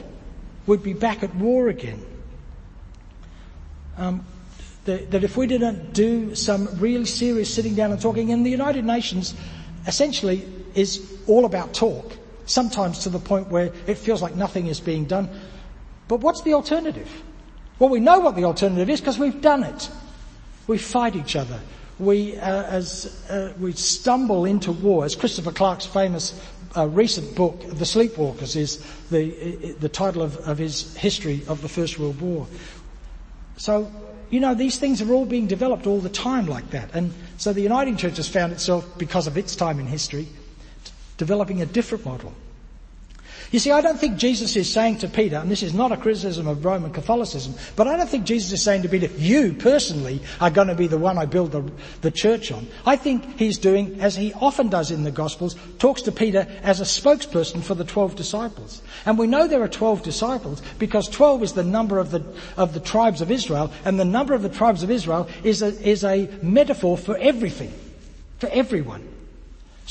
we'd 0.66 0.82
be 0.82 0.92
back 0.92 1.22
at 1.22 1.34
war 1.36 1.68
again. 1.68 2.04
Um, 3.96 4.24
that, 4.86 5.10
that 5.10 5.24
if 5.24 5.36
we 5.36 5.46
didn't 5.46 5.92
do 5.92 6.34
some 6.34 6.68
really 6.80 7.04
serious 7.04 7.52
sitting 7.52 7.74
down 7.74 7.92
and 7.92 8.00
talking, 8.00 8.32
and 8.32 8.44
the 8.44 8.50
United 8.50 8.84
Nations 8.84 9.34
essentially 9.86 10.44
is 10.74 11.18
all 11.26 11.44
about 11.44 11.74
talk, 11.74 12.16
sometimes 12.46 13.00
to 13.00 13.08
the 13.08 13.18
point 13.18 13.48
where 13.48 13.72
it 13.86 13.98
feels 13.98 14.22
like 14.22 14.34
nothing 14.34 14.66
is 14.66 14.80
being 14.80 15.04
done. 15.04 15.28
But 16.10 16.22
what's 16.22 16.42
the 16.42 16.54
alternative? 16.54 17.08
Well, 17.78 17.88
we 17.88 18.00
know 18.00 18.18
what 18.18 18.34
the 18.34 18.42
alternative 18.42 18.90
is 18.90 19.00
because 19.00 19.16
we've 19.16 19.40
done 19.40 19.62
it. 19.62 19.88
We 20.66 20.76
fight 20.76 21.14
each 21.14 21.36
other. 21.36 21.60
We, 22.00 22.36
uh, 22.36 22.64
as, 22.64 23.24
uh, 23.30 23.52
we 23.60 23.74
stumble 23.74 24.44
into 24.44 24.72
war. 24.72 25.04
As 25.04 25.14
Christopher 25.14 25.52
Clark's 25.52 25.86
famous 25.86 26.34
uh, 26.76 26.88
recent 26.88 27.36
book, 27.36 27.60
The 27.60 27.84
Sleepwalkers, 27.84 28.56
is 28.56 28.84
the, 29.12 29.76
the 29.78 29.88
title 29.88 30.22
of, 30.22 30.36
of 30.48 30.58
his 30.58 30.96
history 30.96 31.42
of 31.46 31.62
the 31.62 31.68
First 31.68 32.00
World 32.00 32.20
War. 32.20 32.48
So, 33.56 33.88
you 34.30 34.40
know, 34.40 34.52
these 34.52 34.80
things 34.80 35.00
are 35.00 35.12
all 35.12 35.26
being 35.26 35.46
developed 35.46 35.86
all 35.86 36.00
the 36.00 36.08
time 36.08 36.46
like 36.46 36.70
that. 36.70 36.92
And 36.92 37.14
so 37.36 37.52
the 37.52 37.62
Uniting 37.62 37.96
Church 37.96 38.16
has 38.16 38.26
found 38.26 38.52
itself, 38.52 38.98
because 38.98 39.28
of 39.28 39.38
its 39.38 39.54
time 39.54 39.78
in 39.78 39.86
history, 39.86 40.26
developing 41.18 41.62
a 41.62 41.66
different 41.66 42.04
model. 42.04 42.34
You 43.50 43.58
see, 43.58 43.72
I 43.72 43.80
don't 43.80 43.98
think 43.98 44.16
Jesus 44.16 44.54
is 44.54 44.72
saying 44.72 44.98
to 44.98 45.08
Peter, 45.08 45.36
and 45.36 45.50
this 45.50 45.64
is 45.64 45.74
not 45.74 45.90
a 45.90 45.96
criticism 45.96 46.46
of 46.46 46.64
Roman 46.64 46.92
Catholicism, 46.92 47.54
but 47.74 47.88
I 47.88 47.96
don't 47.96 48.08
think 48.08 48.24
Jesus 48.24 48.52
is 48.52 48.62
saying 48.62 48.82
to 48.82 48.88
Peter, 48.88 49.08
you 49.16 49.54
personally 49.54 50.22
are 50.40 50.50
going 50.50 50.68
to 50.68 50.76
be 50.76 50.86
the 50.86 50.98
one 50.98 51.18
I 51.18 51.26
build 51.26 51.50
the, 51.50 51.68
the 52.00 52.12
church 52.12 52.52
on. 52.52 52.68
I 52.86 52.94
think 52.94 53.38
he's 53.40 53.58
doing, 53.58 54.00
as 54.00 54.14
he 54.14 54.32
often 54.34 54.68
does 54.68 54.92
in 54.92 55.02
the 55.02 55.10
Gospels, 55.10 55.56
talks 55.80 56.02
to 56.02 56.12
Peter 56.12 56.46
as 56.62 56.80
a 56.80 56.84
spokesperson 56.84 57.60
for 57.60 57.74
the 57.74 57.84
12 57.84 58.14
disciples. 58.14 58.82
And 59.04 59.18
we 59.18 59.26
know 59.26 59.48
there 59.48 59.62
are 59.62 59.68
12 59.68 60.04
disciples 60.04 60.62
because 60.78 61.08
12 61.08 61.42
is 61.42 61.52
the 61.54 61.64
number 61.64 61.98
of 61.98 62.12
the, 62.12 62.24
of 62.56 62.72
the 62.72 62.80
tribes 62.80 63.20
of 63.20 63.32
Israel, 63.32 63.72
and 63.84 63.98
the 63.98 64.04
number 64.04 64.32
of 64.32 64.42
the 64.42 64.48
tribes 64.48 64.84
of 64.84 64.92
Israel 64.92 65.28
is 65.42 65.60
a, 65.60 65.68
is 65.86 66.04
a 66.04 66.28
metaphor 66.40 66.96
for 66.96 67.16
everything, 67.18 67.72
for 68.38 68.48
everyone. 68.48 69.08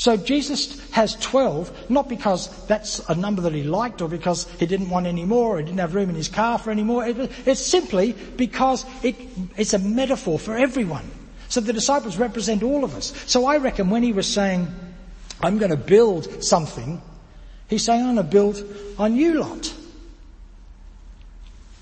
So 0.00 0.16
Jesus 0.16 0.80
has 0.92 1.14
12, 1.16 1.90
not 1.90 2.08
because 2.08 2.48
that's 2.64 3.06
a 3.10 3.14
number 3.14 3.42
that 3.42 3.52
he 3.52 3.64
liked 3.64 4.00
or 4.00 4.08
because 4.08 4.48
he 4.58 4.64
didn't 4.64 4.88
want 4.88 5.04
any 5.04 5.26
more 5.26 5.56
or 5.56 5.58
he 5.58 5.64
didn't 5.66 5.78
have 5.78 5.94
room 5.94 6.08
in 6.08 6.14
his 6.14 6.28
car 6.28 6.56
for 6.56 6.70
any 6.70 6.82
more. 6.82 7.04
It's 7.04 7.60
simply 7.60 8.12
because 8.38 8.86
it, 9.02 9.14
it's 9.58 9.74
a 9.74 9.78
metaphor 9.78 10.38
for 10.38 10.56
everyone. 10.56 11.04
So 11.50 11.60
the 11.60 11.74
disciples 11.74 12.16
represent 12.16 12.62
all 12.62 12.82
of 12.82 12.94
us. 12.94 13.12
So 13.26 13.44
I 13.44 13.58
reckon 13.58 13.90
when 13.90 14.02
he 14.02 14.14
was 14.14 14.26
saying, 14.26 14.68
I'm 15.42 15.58
going 15.58 15.70
to 15.70 15.76
build 15.76 16.42
something, 16.42 17.02
he's 17.68 17.84
saying, 17.84 18.00
I'm 18.00 18.14
going 18.14 18.26
to 18.26 18.32
build 18.32 18.64
on 18.96 19.14
you 19.16 19.34
lot. 19.34 19.74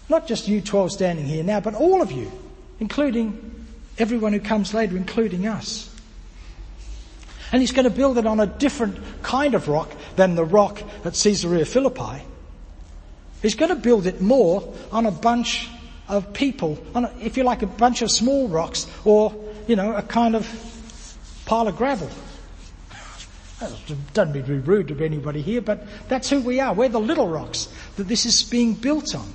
Not 0.08 0.26
just 0.26 0.48
you 0.48 0.60
12 0.60 0.90
standing 0.90 1.24
here 1.24 1.44
now, 1.44 1.60
but 1.60 1.76
all 1.76 2.02
of 2.02 2.10
you, 2.10 2.32
including 2.80 3.64
everyone 3.96 4.32
who 4.32 4.40
comes 4.40 4.74
later, 4.74 4.96
including 4.96 5.46
us. 5.46 5.94
And 7.52 7.62
he's 7.62 7.72
going 7.72 7.84
to 7.84 7.90
build 7.90 8.18
it 8.18 8.26
on 8.26 8.40
a 8.40 8.46
different 8.46 8.98
kind 9.22 9.54
of 9.54 9.68
rock 9.68 9.90
than 10.16 10.34
the 10.34 10.44
rock 10.44 10.82
at 11.04 11.14
Caesarea 11.14 11.64
Philippi. 11.64 12.22
He's 13.40 13.54
going 13.54 13.70
to 13.70 13.76
build 13.76 14.06
it 14.06 14.20
more 14.20 14.74
on 14.92 15.06
a 15.06 15.10
bunch 15.10 15.68
of 16.08 16.32
people, 16.32 16.78
on 16.94 17.04
a, 17.04 17.12
if 17.20 17.36
you 17.36 17.44
like, 17.44 17.62
a 17.62 17.66
bunch 17.66 18.02
of 18.02 18.10
small 18.10 18.48
rocks 18.48 18.86
or, 19.04 19.34
you 19.66 19.76
know, 19.76 19.94
a 19.94 20.02
kind 20.02 20.34
of 20.34 20.46
pile 21.46 21.68
of 21.68 21.76
gravel. 21.76 22.10
Don't 24.12 24.32
mean 24.32 24.44
to 24.44 24.48
be 24.48 24.58
rude 24.58 24.88
to 24.88 25.04
anybody 25.04 25.42
here, 25.42 25.60
but 25.60 25.86
that's 26.08 26.30
who 26.30 26.40
we 26.40 26.60
are. 26.60 26.72
We're 26.74 26.88
the 26.88 27.00
little 27.00 27.28
rocks 27.28 27.68
that 27.96 28.04
this 28.04 28.24
is 28.26 28.42
being 28.42 28.74
built 28.74 29.14
on. 29.14 29.32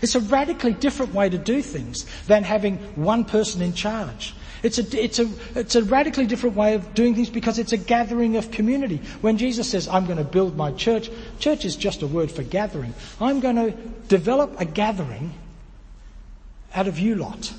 It's 0.00 0.14
a 0.14 0.20
radically 0.20 0.72
different 0.72 1.14
way 1.14 1.28
to 1.28 1.38
do 1.38 1.62
things 1.62 2.06
than 2.26 2.44
having 2.44 2.76
one 2.94 3.24
person 3.24 3.60
in 3.60 3.72
charge. 3.72 4.34
It's 4.66 4.78
a, 4.78 5.00
it's, 5.00 5.20
a, 5.20 5.28
it's 5.54 5.76
a 5.76 5.84
radically 5.84 6.26
different 6.26 6.56
way 6.56 6.74
of 6.74 6.92
doing 6.92 7.14
things 7.14 7.30
because 7.30 7.60
it's 7.60 7.72
a 7.72 7.76
gathering 7.76 8.36
of 8.36 8.50
community. 8.50 9.00
When 9.20 9.38
Jesus 9.38 9.70
says, 9.70 9.86
I'm 9.86 10.06
going 10.06 10.18
to 10.18 10.24
build 10.24 10.56
my 10.56 10.72
church, 10.72 11.08
church 11.38 11.64
is 11.64 11.76
just 11.76 12.02
a 12.02 12.08
word 12.08 12.32
for 12.32 12.42
gathering. 12.42 12.92
I'm 13.20 13.38
going 13.38 13.54
to 13.54 13.70
develop 14.08 14.60
a 14.60 14.64
gathering 14.64 15.32
out 16.74 16.88
of 16.88 16.98
you 16.98 17.14
lot. 17.14 17.52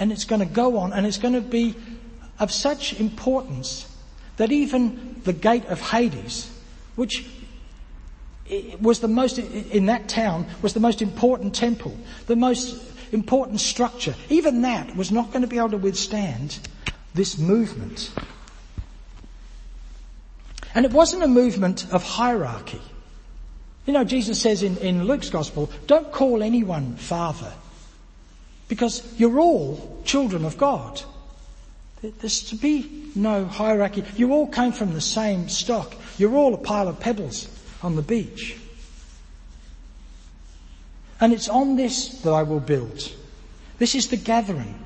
And 0.00 0.10
it's 0.10 0.24
going 0.24 0.40
to 0.40 0.46
go 0.46 0.78
on 0.78 0.94
and 0.94 1.06
it's 1.06 1.18
going 1.18 1.34
to 1.34 1.42
be 1.42 1.74
of 2.38 2.50
such 2.50 2.98
importance 2.98 3.86
that 4.38 4.50
even 4.50 5.20
the 5.24 5.34
gate 5.34 5.66
of 5.66 5.78
Hades, 5.78 6.50
which 6.96 7.28
was 8.80 9.00
the 9.00 9.08
most, 9.08 9.38
in 9.38 9.86
that 9.86 10.08
town, 10.08 10.46
was 10.62 10.72
the 10.72 10.80
most 10.80 11.02
important 11.02 11.54
temple, 11.54 11.94
the 12.28 12.36
most 12.36 12.82
important 13.12 13.60
structure, 13.60 14.14
even 14.28 14.62
that 14.62 14.96
was 14.96 15.10
not 15.10 15.28
going 15.28 15.42
to 15.42 15.48
be 15.48 15.58
able 15.58 15.70
to 15.70 15.78
withstand 15.78 16.58
this 17.14 17.38
movement. 17.38 18.10
And 20.74 20.84
it 20.84 20.92
wasn't 20.92 21.22
a 21.22 21.28
movement 21.28 21.92
of 21.92 22.02
hierarchy. 22.02 22.80
You 23.86 23.92
know, 23.94 24.04
Jesus 24.04 24.40
says 24.40 24.62
in, 24.62 24.76
in 24.78 25.04
Luke's 25.04 25.30
gospel, 25.30 25.70
don't 25.86 26.12
call 26.12 26.42
anyone 26.42 26.96
father 26.96 27.52
because 28.68 29.02
you're 29.18 29.40
all 29.40 30.02
children 30.04 30.44
of 30.44 30.58
God. 30.58 31.00
There's 32.02 32.42
to 32.50 32.56
be 32.56 33.10
no 33.14 33.46
hierarchy. 33.46 34.04
You 34.16 34.32
all 34.32 34.46
came 34.46 34.72
from 34.72 34.94
the 34.94 35.00
same 35.00 35.48
stock. 35.48 35.94
You're 36.16 36.36
all 36.36 36.54
a 36.54 36.58
pile 36.58 36.86
of 36.88 37.00
pebbles 37.00 37.48
on 37.82 37.96
the 37.96 38.02
beach. 38.02 38.56
And 41.20 41.32
it's 41.32 41.48
on 41.48 41.76
this 41.76 42.20
that 42.22 42.30
I 42.30 42.42
will 42.42 42.60
build. 42.60 43.12
This 43.78 43.94
is 43.94 44.08
the 44.08 44.16
gathering. 44.16 44.78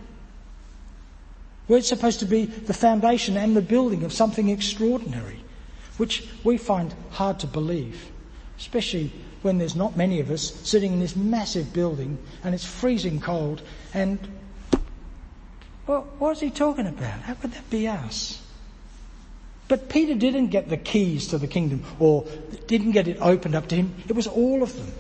Where 1.67 1.79
it's 1.79 1.89
supposed 1.89 2.21
to 2.21 2.27
be 2.27 2.47
the 2.47 2.75
foundation 2.75 3.37
and 3.37 3.57
the 3.57 3.63
building 3.63 4.05
of 4.05 4.13
something 4.13 4.49
extraordinary, 4.49 5.41
which 5.97 6.29
we 6.45 6.59
find 6.59 6.95
hard 7.11 7.39
to 7.41 7.47
believe, 7.47 8.11
especially 8.59 9.13
when 9.43 9.59
there's 9.59 9.77
not 9.77 9.97
many 9.97 10.21
of 10.21 10.31
us 10.31 10.55
sitting 10.63 10.93
in 10.93 11.01
this 11.01 11.17
massive 11.17 11.73
building 11.73 12.19
and 12.45 12.55
it's 12.55 12.65
freezing 12.65 13.21
cold 13.21 13.63
and 13.93 14.19
well, 15.87 16.07
what 16.19 16.33
is 16.33 16.41
he 16.41 16.51
talking 16.51 16.87
about? 16.87 17.21
How 17.23 17.35
could 17.35 17.53
that 17.53 17.69
be 17.69 17.89
us? 17.89 18.41
But 19.67 19.89
Peter 19.89 20.15
didn't 20.15 20.49
get 20.49 20.69
the 20.69 20.77
keys 20.77 21.29
to 21.29 21.39
the 21.39 21.49
kingdom 21.49 21.83
or 21.99 22.25
didn't 22.67 22.93
get 22.93 23.09
it 23.09 23.19
opened 23.21 23.55
up 23.55 23.69
to 23.69 23.77
him. 23.77 23.95
It 24.07 24.15
was 24.15 24.27
all 24.27 24.63
of 24.63 24.77
them. 24.77 24.93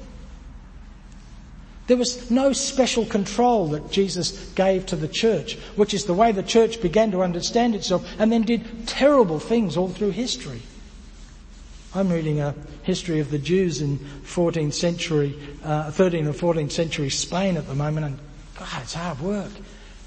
There 1.92 1.98
was 1.98 2.30
no 2.30 2.54
special 2.54 3.04
control 3.04 3.66
that 3.66 3.90
Jesus 3.90 4.50
gave 4.54 4.86
to 4.86 4.96
the 4.96 5.06
church, 5.06 5.58
which 5.76 5.92
is 5.92 6.06
the 6.06 6.14
way 6.14 6.32
the 6.32 6.42
church 6.42 6.80
began 6.80 7.10
to 7.10 7.22
understand 7.22 7.74
itself 7.74 8.08
and 8.18 8.32
then 8.32 8.44
did 8.44 8.88
terrible 8.88 9.38
things 9.38 9.76
all 9.76 9.90
through 9.90 10.12
history. 10.12 10.62
I'm 11.94 12.08
reading 12.08 12.40
a 12.40 12.54
history 12.82 13.20
of 13.20 13.30
the 13.30 13.38
Jews 13.38 13.82
in 13.82 13.98
14th 14.24 14.72
century, 14.72 15.38
uh, 15.62 15.90
13th 15.90 16.28
or 16.42 16.54
14th 16.54 16.72
century 16.72 17.10
Spain 17.10 17.58
at 17.58 17.68
the 17.68 17.74
moment 17.74 18.06
and 18.06 18.18
God, 18.58 18.80
it's 18.80 18.94
hard 18.94 19.20
work. 19.20 19.52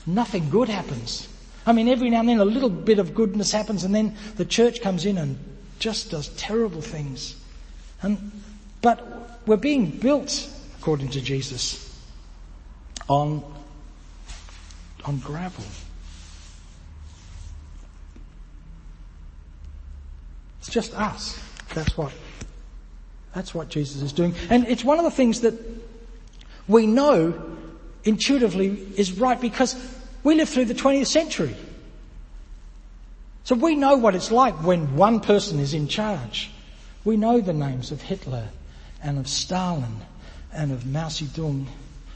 Nothing 0.08 0.50
good 0.50 0.70
happens. 0.70 1.28
I 1.68 1.72
mean, 1.72 1.88
every 1.88 2.10
now 2.10 2.22
and 2.22 2.30
then 2.30 2.40
a 2.40 2.46
little 2.46 2.72
bit 2.72 2.98
of 2.98 3.14
goodness 3.14 3.52
happens 3.52 3.84
and 3.84 3.94
then 3.94 4.16
the 4.38 4.46
church 4.46 4.82
comes 4.82 5.06
in 5.06 5.20
and 5.20 5.38
just 5.78 6.10
does 6.10 6.30
terrible 6.30 6.82
things. 6.82 7.36
And, 8.02 8.32
but 8.82 9.40
we're 9.46 9.58
being 9.58 9.92
built, 9.92 10.50
according 10.86 11.10
to 11.10 11.20
Jesus, 11.20 12.00
on, 13.10 13.44
on 15.04 15.18
gravel. 15.18 15.64
It's 20.60 20.70
just 20.70 20.94
us. 20.94 21.40
That's 21.74 21.98
what, 21.98 22.14
that's 23.34 23.56
what 23.56 23.70
Jesus 23.70 24.04
is 24.04 24.14
doing. 24.14 24.36
And 24.52 24.68
it's 24.68 24.84
one 24.84 25.00
of 25.00 25.06
the 25.06 25.10
things 25.10 25.42
that 25.42 25.56
we 26.68 26.86
know 26.86 27.34
intuitively 28.04 28.68
is 28.96 29.20
right 29.20 29.42
because 29.42 29.76
we 30.24 30.36
live 30.36 30.50
through 30.50 30.66
the 30.66 30.76
20th 30.76 31.08
century. 31.08 31.56
So 33.44 33.56
we 33.56 33.76
know 33.76 33.96
what 33.96 34.14
it's 34.14 34.30
like 34.30 34.54
when 34.64 34.96
one 34.96 35.20
person 35.20 35.58
is 35.58 35.74
in 35.74 35.88
charge. 35.88 36.52
We 37.04 37.18
know 37.18 37.42
the 37.42 37.54
names 37.54 37.92
of 37.92 38.04
Hitler 38.04 38.50
and 39.02 39.18
of 39.18 39.28
Stalin 39.28 40.02
and 40.56 40.72
of 40.72 40.86
Mao 40.86 41.08
Zedong 41.08 41.68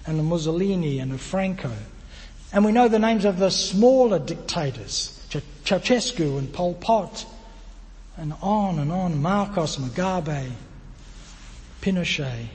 and 0.05 0.19
of 0.19 0.25
Mussolini 0.25 0.99
and 0.99 1.11
of 1.11 1.21
Franco. 1.21 1.71
And 2.51 2.65
we 2.65 2.71
know 2.71 2.87
the 2.87 2.99
names 2.99 3.25
of 3.25 3.37
the 3.37 3.51
smaller 3.51 4.19
dictators, 4.19 5.15
Ceausescu 5.29 6.39
and 6.39 6.51
Pol 6.51 6.73
Pot, 6.73 7.25
and 8.17 8.33
on 8.41 8.79
and 8.79 8.91
on, 8.91 9.21
Marcos, 9.21 9.77
Mugabe, 9.77 10.49
Pinochet. 11.81 12.47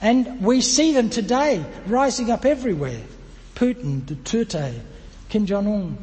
And 0.00 0.40
we 0.40 0.60
see 0.60 0.92
them 0.92 1.10
today 1.10 1.64
rising 1.86 2.30
up 2.30 2.44
everywhere. 2.44 3.02
Putin, 3.54 4.00
Duterte, 4.00 4.80
Kim 5.28 5.46
Jong-un, 5.46 5.98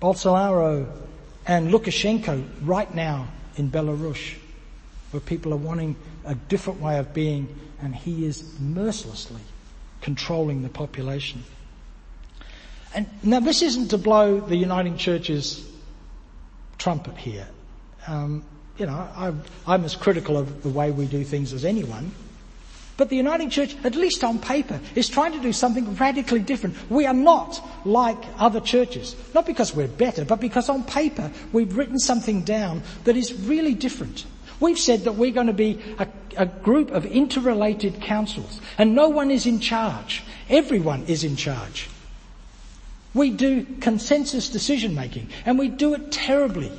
Bolsonaro 0.00 0.86
and 1.46 1.70
Lukashenko 1.70 2.44
right 2.62 2.92
now 2.94 3.28
in 3.56 3.70
Belarus, 3.70 4.34
where 5.10 5.20
people 5.20 5.52
are 5.52 5.58
wanting 5.58 5.96
a 6.24 6.34
different 6.34 6.80
way 6.80 6.98
of 6.98 7.12
being 7.12 7.48
and 7.82 7.94
he 7.94 8.26
is 8.26 8.58
mercilessly 8.60 9.40
controlling 10.00 10.62
the 10.62 10.68
population. 10.68 11.42
And 12.94 13.06
now 13.22 13.40
this 13.40 13.62
isn't 13.62 13.88
to 13.88 13.98
blow 13.98 14.40
the 14.40 14.56
Uniting 14.56 14.96
Church's 14.96 15.68
trumpet 16.78 17.16
here. 17.16 17.46
Um, 18.06 18.44
you 18.78 18.86
know, 18.86 18.92
I, 18.92 19.32
I'm 19.66 19.84
as 19.84 19.94
critical 19.94 20.36
of 20.36 20.62
the 20.62 20.70
way 20.70 20.90
we 20.90 21.06
do 21.06 21.22
things 21.22 21.52
as 21.52 21.64
anyone. 21.64 22.12
But 22.96 23.08
the 23.08 23.16
Uniting 23.16 23.48
Church, 23.48 23.76
at 23.84 23.94
least 23.94 24.24
on 24.24 24.38
paper, 24.38 24.78
is 24.94 25.08
trying 25.08 25.32
to 25.32 25.40
do 25.40 25.52
something 25.52 25.94
radically 25.96 26.40
different. 26.40 26.76
We 26.90 27.06
are 27.06 27.14
not 27.14 27.62
like 27.86 28.18
other 28.38 28.60
churches. 28.60 29.16
Not 29.34 29.46
because 29.46 29.74
we're 29.74 29.88
better, 29.88 30.24
but 30.24 30.40
because 30.40 30.68
on 30.68 30.84
paper 30.84 31.30
we've 31.52 31.76
written 31.76 31.98
something 31.98 32.42
down 32.42 32.82
that 33.04 33.16
is 33.16 33.32
really 33.32 33.74
different. 33.74 34.26
We've 34.60 34.78
said 34.78 35.04
that 35.04 35.12
we're 35.14 35.32
going 35.32 35.46
to 35.46 35.52
be 35.52 35.80
a, 35.98 36.06
a 36.36 36.46
group 36.46 36.90
of 36.90 37.06
interrelated 37.06 38.00
councils 38.00 38.60
and 38.78 38.94
no 38.94 39.08
one 39.08 39.30
is 39.30 39.46
in 39.46 39.58
charge. 39.58 40.22
Everyone 40.48 41.04
is 41.06 41.24
in 41.24 41.36
charge. 41.36 41.88
We 43.14 43.30
do 43.30 43.66
consensus 43.80 44.50
decision 44.50 44.94
making 44.94 45.30
and 45.46 45.58
we 45.58 45.68
do 45.68 45.94
it 45.94 46.12
terribly. 46.12 46.70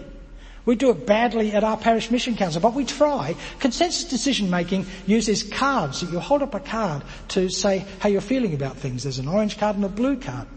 We 0.64 0.76
do 0.76 0.92
it 0.92 1.08
badly 1.08 1.54
at 1.54 1.64
our 1.64 1.76
parish 1.76 2.12
mission 2.12 2.36
council, 2.36 2.62
but 2.62 2.76
we 2.76 2.86
try. 2.86 3.36
Consensus 3.60 4.04
decision 4.04 4.50
making 4.52 4.86
uses 5.08 5.42
cards 5.42 6.02
that 6.02 6.12
you 6.12 6.20
hold 6.20 6.44
up 6.44 6.54
a 6.54 6.60
card 6.60 7.02
to 7.30 7.50
say 7.50 7.84
how 8.00 8.10
you're 8.10 8.22
feeling 8.22 8.54
about 8.54 8.78
things. 8.78 9.04
There's 9.04 9.18
an 9.18 9.28
orange 9.28 9.58
card 9.58 9.76
and 9.76 9.86
a 9.86 9.90
blue 9.90 10.18
card. 10.18 10.48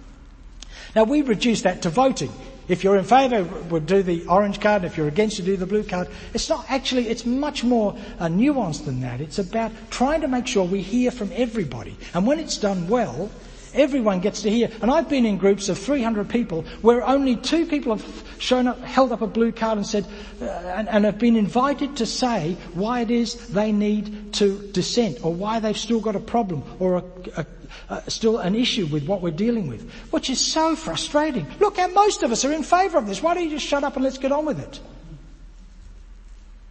Now 0.94 1.04
we 1.04 1.22
reduce 1.22 1.62
that 1.62 1.82
to 1.82 1.90
voting. 1.90 2.30
If 2.66 2.82
you're 2.82 2.96
in 2.96 3.04
favour, 3.04 3.44
we'll 3.68 3.82
do 3.82 4.02
the 4.02 4.26
orange 4.26 4.60
card. 4.60 4.84
If 4.84 4.96
you're 4.96 5.08
against, 5.08 5.38
you 5.38 5.44
do 5.44 5.56
the 5.56 5.66
blue 5.66 5.84
card. 5.84 6.08
It's 6.32 6.48
not 6.48 6.64
actually, 6.68 7.08
it's 7.08 7.26
much 7.26 7.62
more 7.62 7.96
uh, 8.18 8.26
nuanced 8.26 8.86
than 8.86 9.00
that. 9.00 9.20
It's 9.20 9.38
about 9.38 9.72
trying 9.90 10.22
to 10.22 10.28
make 10.28 10.46
sure 10.46 10.64
we 10.64 10.80
hear 10.80 11.10
from 11.10 11.30
everybody. 11.34 11.96
And 12.14 12.26
when 12.26 12.38
it's 12.38 12.56
done 12.56 12.88
well, 12.88 13.30
Everyone 13.74 14.20
gets 14.20 14.42
to 14.42 14.50
hear. 14.50 14.70
And 14.80 14.90
I've 14.90 15.08
been 15.08 15.26
in 15.26 15.36
groups 15.36 15.68
of 15.68 15.78
300 15.78 16.28
people 16.28 16.62
where 16.80 17.06
only 17.06 17.36
two 17.36 17.66
people 17.66 17.96
have 17.96 18.24
shown 18.38 18.68
up, 18.68 18.80
held 18.80 19.12
up 19.12 19.20
a 19.20 19.26
blue 19.26 19.52
card 19.52 19.78
and 19.78 19.86
said, 19.86 20.06
uh, 20.40 20.44
and, 20.44 20.88
and, 20.88 21.04
have 21.04 21.18
been 21.18 21.36
invited 21.36 21.96
to 21.96 22.06
say 22.06 22.56
why 22.74 23.00
it 23.00 23.10
is 23.10 23.48
they 23.48 23.72
need 23.72 24.32
to 24.34 24.58
dissent 24.72 25.24
or 25.24 25.34
why 25.34 25.58
they've 25.58 25.76
still 25.76 26.00
got 26.00 26.14
a 26.16 26.20
problem 26.20 26.62
or 26.78 27.02
a, 27.36 27.46
a, 27.90 28.10
still 28.10 28.38
an 28.38 28.54
issue 28.54 28.86
with 28.86 29.06
what 29.06 29.20
we're 29.20 29.30
dealing 29.30 29.66
with, 29.66 29.90
which 30.10 30.30
is 30.30 30.40
so 30.40 30.76
frustrating. 30.76 31.46
Look, 31.58 31.76
how 31.76 31.88
most 31.88 32.22
of 32.22 32.32
us 32.32 32.44
are 32.44 32.52
in 32.52 32.62
favour 32.62 32.98
of 32.98 33.06
this. 33.06 33.22
Why 33.22 33.34
don't 33.34 33.44
you 33.44 33.50
just 33.50 33.66
shut 33.66 33.84
up 33.84 33.96
and 33.96 34.04
let's 34.04 34.18
get 34.18 34.32
on 34.32 34.46
with 34.46 34.60
it? 34.60 34.80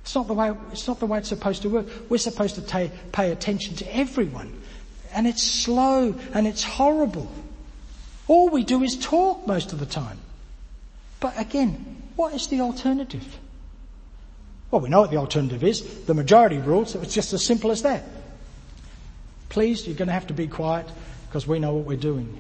It's 0.04 0.16
not 0.16 0.28
the 0.28 0.34
way, 0.34 0.54
it's 0.72 0.88
not 0.88 1.00
the 1.00 1.06
way 1.06 1.20
it's 1.20 1.30
supposed 1.30 1.62
to 1.62 1.70
work. 1.70 1.88
We're 2.10 2.18
supposed 2.18 2.56
to 2.56 2.92
pay 3.12 3.32
attention 3.32 3.76
to 3.78 3.96
everyone 3.96 4.62
and 5.14 5.28
it's 5.28 5.44
slow 5.44 6.16
and 6.34 6.48
it's 6.48 6.64
horrible. 6.64 7.30
All 8.28 8.50
we 8.50 8.64
do 8.64 8.84
is 8.84 8.98
talk 8.98 9.46
most 9.48 9.74
of 9.74 9.80
the 9.80 9.86
time. 9.86 10.18
But 11.20 11.40
again, 11.40 12.02
what 12.16 12.34
is 12.34 12.48
the 12.48 12.62
alternative? 12.62 13.26
Well, 14.72 14.82
we 14.82 14.90
know 14.90 15.02
what 15.02 15.12
the 15.12 15.18
alternative 15.18 15.64
is. 15.64 16.06
The 16.06 16.14
majority 16.14 16.58
rules. 16.58 16.96
It's 16.96 17.14
just 17.14 17.34
as 17.34 17.46
simple 17.46 17.72
as 17.72 17.84
that. 17.84 18.04
Please, 19.50 19.86
you're 19.86 19.96
going 19.96 20.08
to 20.08 20.14
have 20.14 20.28
to 20.28 20.34
be 20.34 20.48
quiet 20.48 20.88
because 21.28 21.46
we 21.46 21.60
know 21.60 21.76
what 21.76 21.86
we're 21.86 21.98
doing. 21.98 22.40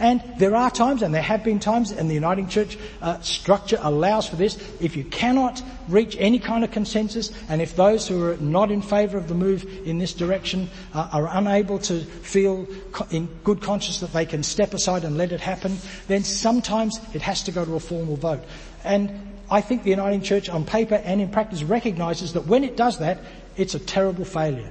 And 0.00 0.22
there 0.36 0.54
are 0.54 0.70
times, 0.70 1.02
and 1.02 1.12
there 1.12 1.22
have 1.22 1.42
been 1.42 1.58
times, 1.58 1.90
and 1.90 2.08
the 2.08 2.14
Uniting 2.14 2.46
Church 2.46 2.78
uh, 3.02 3.20
structure 3.20 3.78
allows 3.80 4.28
for 4.28 4.36
this. 4.36 4.56
If 4.80 4.96
you 4.96 5.02
cannot 5.02 5.60
reach 5.88 6.16
any 6.20 6.38
kind 6.38 6.62
of 6.62 6.70
consensus, 6.70 7.32
and 7.48 7.60
if 7.60 7.74
those 7.74 8.06
who 8.06 8.22
are 8.22 8.36
not 8.36 8.70
in 8.70 8.80
favour 8.80 9.18
of 9.18 9.26
the 9.26 9.34
move 9.34 9.64
in 9.84 9.98
this 9.98 10.12
direction 10.12 10.70
uh, 10.94 11.08
are 11.12 11.28
unable 11.32 11.80
to 11.80 12.04
feel 12.04 12.66
co- 12.92 13.08
in 13.10 13.26
good 13.42 13.60
conscience 13.60 13.98
that 13.98 14.12
they 14.12 14.24
can 14.24 14.44
step 14.44 14.72
aside 14.72 15.02
and 15.02 15.18
let 15.18 15.32
it 15.32 15.40
happen, 15.40 15.76
then 16.06 16.22
sometimes 16.22 17.00
it 17.12 17.22
has 17.22 17.42
to 17.42 17.50
go 17.50 17.64
to 17.64 17.74
a 17.74 17.80
formal 17.80 18.14
vote. 18.14 18.44
And 18.84 19.10
I 19.50 19.60
think 19.60 19.82
the 19.82 19.90
Uniting 19.90 20.22
Church, 20.22 20.48
on 20.48 20.64
paper 20.64 20.94
and 20.94 21.20
in 21.20 21.28
practice, 21.28 21.64
recognises 21.64 22.34
that 22.34 22.46
when 22.46 22.62
it 22.62 22.76
does 22.76 22.98
that, 22.98 23.18
it's 23.56 23.74
a 23.74 23.80
terrible 23.80 24.24
failure. 24.24 24.70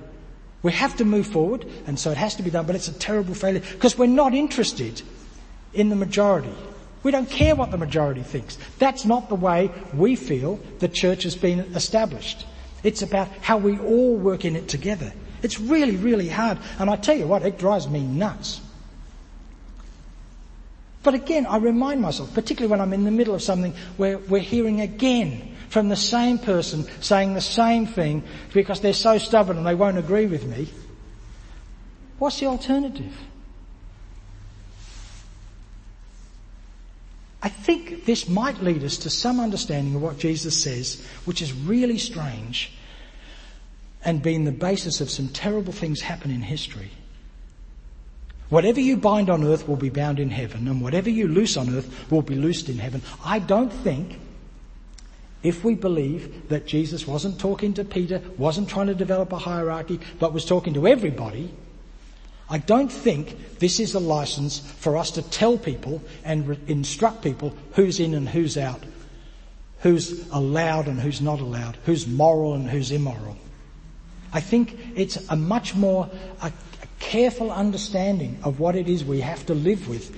We 0.64 0.72
have 0.72 0.96
to 0.98 1.06
move 1.06 1.28
forward, 1.28 1.66
and 1.86 2.00
so 2.00 2.12
it 2.12 2.18
has 2.18 2.36
to 2.36 2.44
be 2.44 2.50
done, 2.50 2.66
but 2.66 2.76
it's 2.76 2.88
a 2.88 2.94
terrible 2.94 3.34
failure 3.34 3.60
because 3.60 3.98
we're 3.98 4.08
not 4.08 4.34
interested 4.34 5.02
in 5.78 5.90
the 5.90 5.96
majority. 5.96 6.54
We 7.04 7.12
don't 7.12 7.30
care 7.30 7.56
what 7.56 7.72
the 7.72 7.78
majority 7.78 8.24
thinks. 8.24 8.58
That's 8.80 9.06
not 9.06 9.30
the 9.30 9.36
way 9.36 9.72
we 9.94 10.16
feel 10.16 10.60
the 10.80 10.90
church 10.90 11.24
has 11.24 11.36
been 11.36 11.60
established. 11.76 12.46
It's 12.84 13.02
about 13.02 13.30
how 13.42 13.58
we 13.58 13.78
all 13.80 14.18
work 14.18 14.44
in 14.44 14.56
it 14.56 14.68
together. 14.68 15.14
It's 15.44 15.60
really, 15.60 15.96
really 15.96 16.28
hard. 16.28 16.58
And 16.80 16.90
I 16.90 16.96
tell 16.96 17.16
you 17.16 17.28
what, 17.28 17.44
it 17.44 17.60
drives 17.60 17.88
me 17.88 18.02
nuts. 18.02 18.60
But 21.04 21.14
again, 21.14 21.46
I 21.46 21.58
remind 21.58 22.02
myself, 22.02 22.34
particularly 22.34 22.72
when 22.72 22.82
I'm 22.82 22.92
in 22.92 23.06
the 23.06 23.12
middle 23.12 23.36
of 23.36 23.42
something 23.42 23.74
where 23.96 24.18
we're 24.18 24.40
hearing 24.40 24.82
again 24.82 25.56
from 25.70 25.90
the 25.90 25.96
same 25.96 26.40
person 26.40 26.86
saying 27.02 27.34
the 27.34 27.42
same 27.42 27.86
thing 27.86 28.24
because 28.54 28.82
they're 28.82 28.94
so 28.94 29.18
stubborn 29.18 29.58
and 29.58 29.66
they 29.66 29.76
won't 29.76 29.98
agree 29.98 30.26
with 30.26 30.46
me. 30.46 30.68
What's 32.20 32.40
the 32.40 32.48
alternative? 32.48 33.14
I 37.42 37.50
think 37.50 38.06
this 38.06 38.28
might 38.28 38.62
lead 38.64 38.84
us 38.84 38.98
to 39.00 39.10
some 39.10 39.40
understanding 39.40 39.96
of 39.96 40.02
what 40.02 40.18
Jesus 40.18 40.62
says, 40.62 41.04
which 41.26 41.42
is 41.42 41.54
really 41.54 41.98
strange 41.98 42.72
and 44.04 44.22
been 44.22 44.46
the 44.46 44.52
basis 44.52 45.02
of 45.02 45.10
some 45.10 45.28
terrible 45.30 45.74
things 45.74 46.02
happen 46.02 46.32
in 46.32 46.42
history. 46.42 46.92
Whatever 48.50 48.80
you 48.80 48.96
bind 48.96 49.30
on 49.30 49.44
earth 49.44 49.68
will 49.68 49.76
be 49.76 49.90
bound 49.90 50.20
in 50.20 50.30
heaven, 50.30 50.68
and 50.68 50.82
whatever 50.82 51.10
you 51.10 51.28
loose 51.28 51.58
on 51.58 51.76
earth 51.76 52.10
will 52.10 52.22
be 52.22 52.36
loosed 52.36 52.70
in 52.70 52.78
heaven. 52.78 53.02
I 53.24 53.40
don't 53.40 53.72
think, 53.72 54.20
if 55.44 55.64
we 55.64 55.76
believe 55.76 56.48
that 56.50 56.66
Jesus 56.66 57.06
wasn't 57.06 57.40
talking 57.40 57.74
to 57.74 57.84
Peter, 57.84 58.22
wasn't 58.38 58.70
trying 58.70 58.88
to 58.88 58.96
develop 58.96 59.32
a 59.34 59.38
hierarchy, 59.38 60.00
but 60.18 60.34
was 60.34 60.46
talking 60.46 60.74
to 60.76 60.88
everybody, 60.88 61.54
I 62.50 62.60
don't 62.60 62.92
think 62.92 63.60
this 63.60 63.80
is 63.80 63.94
a 63.94 64.00
license 64.00 64.60
for 64.60 64.96
us 64.96 65.12
to 65.12 65.22
tell 65.22 65.58
people 65.58 66.02
and 66.24 66.48
re- 66.48 66.60
instruct 66.68 67.22
people 67.22 67.54
who's 67.74 68.00
in 68.00 68.14
and 68.14 68.28
who's 68.28 68.58
out, 68.58 68.82
who's 69.80 70.28
allowed 70.30 70.88
and 70.88 71.00
who's 71.00 71.20
not 71.20 71.42
allowed, 71.42 71.78
who's 71.86 72.08
moral 72.08 72.54
and 72.54 72.70
who's 72.70 72.92
immoral. 72.92 73.38
I 74.32 74.40
think 74.40 74.78
it's 74.96 75.18
a 75.30 75.36
much 75.36 75.76
more 75.76 76.10
a, 76.42 76.48
a 76.48 76.88
careful 77.00 77.52
understanding 77.52 78.40
of 78.44 78.60
what 78.60 78.76
it 78.76 78.88
is 78.88 79.04
we 79.04 79.22
have 79.22 79.46
to 79.48 79.54
live 79.54 79.90
with, 79.90 80.16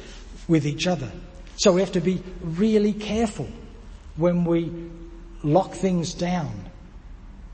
with 0.47 0.67
each 0.67 0.85
other. 0.85 1.11
So 1.57 1.73
we 1.73 1.81
have 1.81 1.93
to 1.93 2.01
be 2.01 2.21
really 2.41 2.93
careful 2.93 3.47
when 4.17 4.45
we 4.45 4.71
lock 5.43 5.73
things 5.73 6.13
down. 6.13 6.69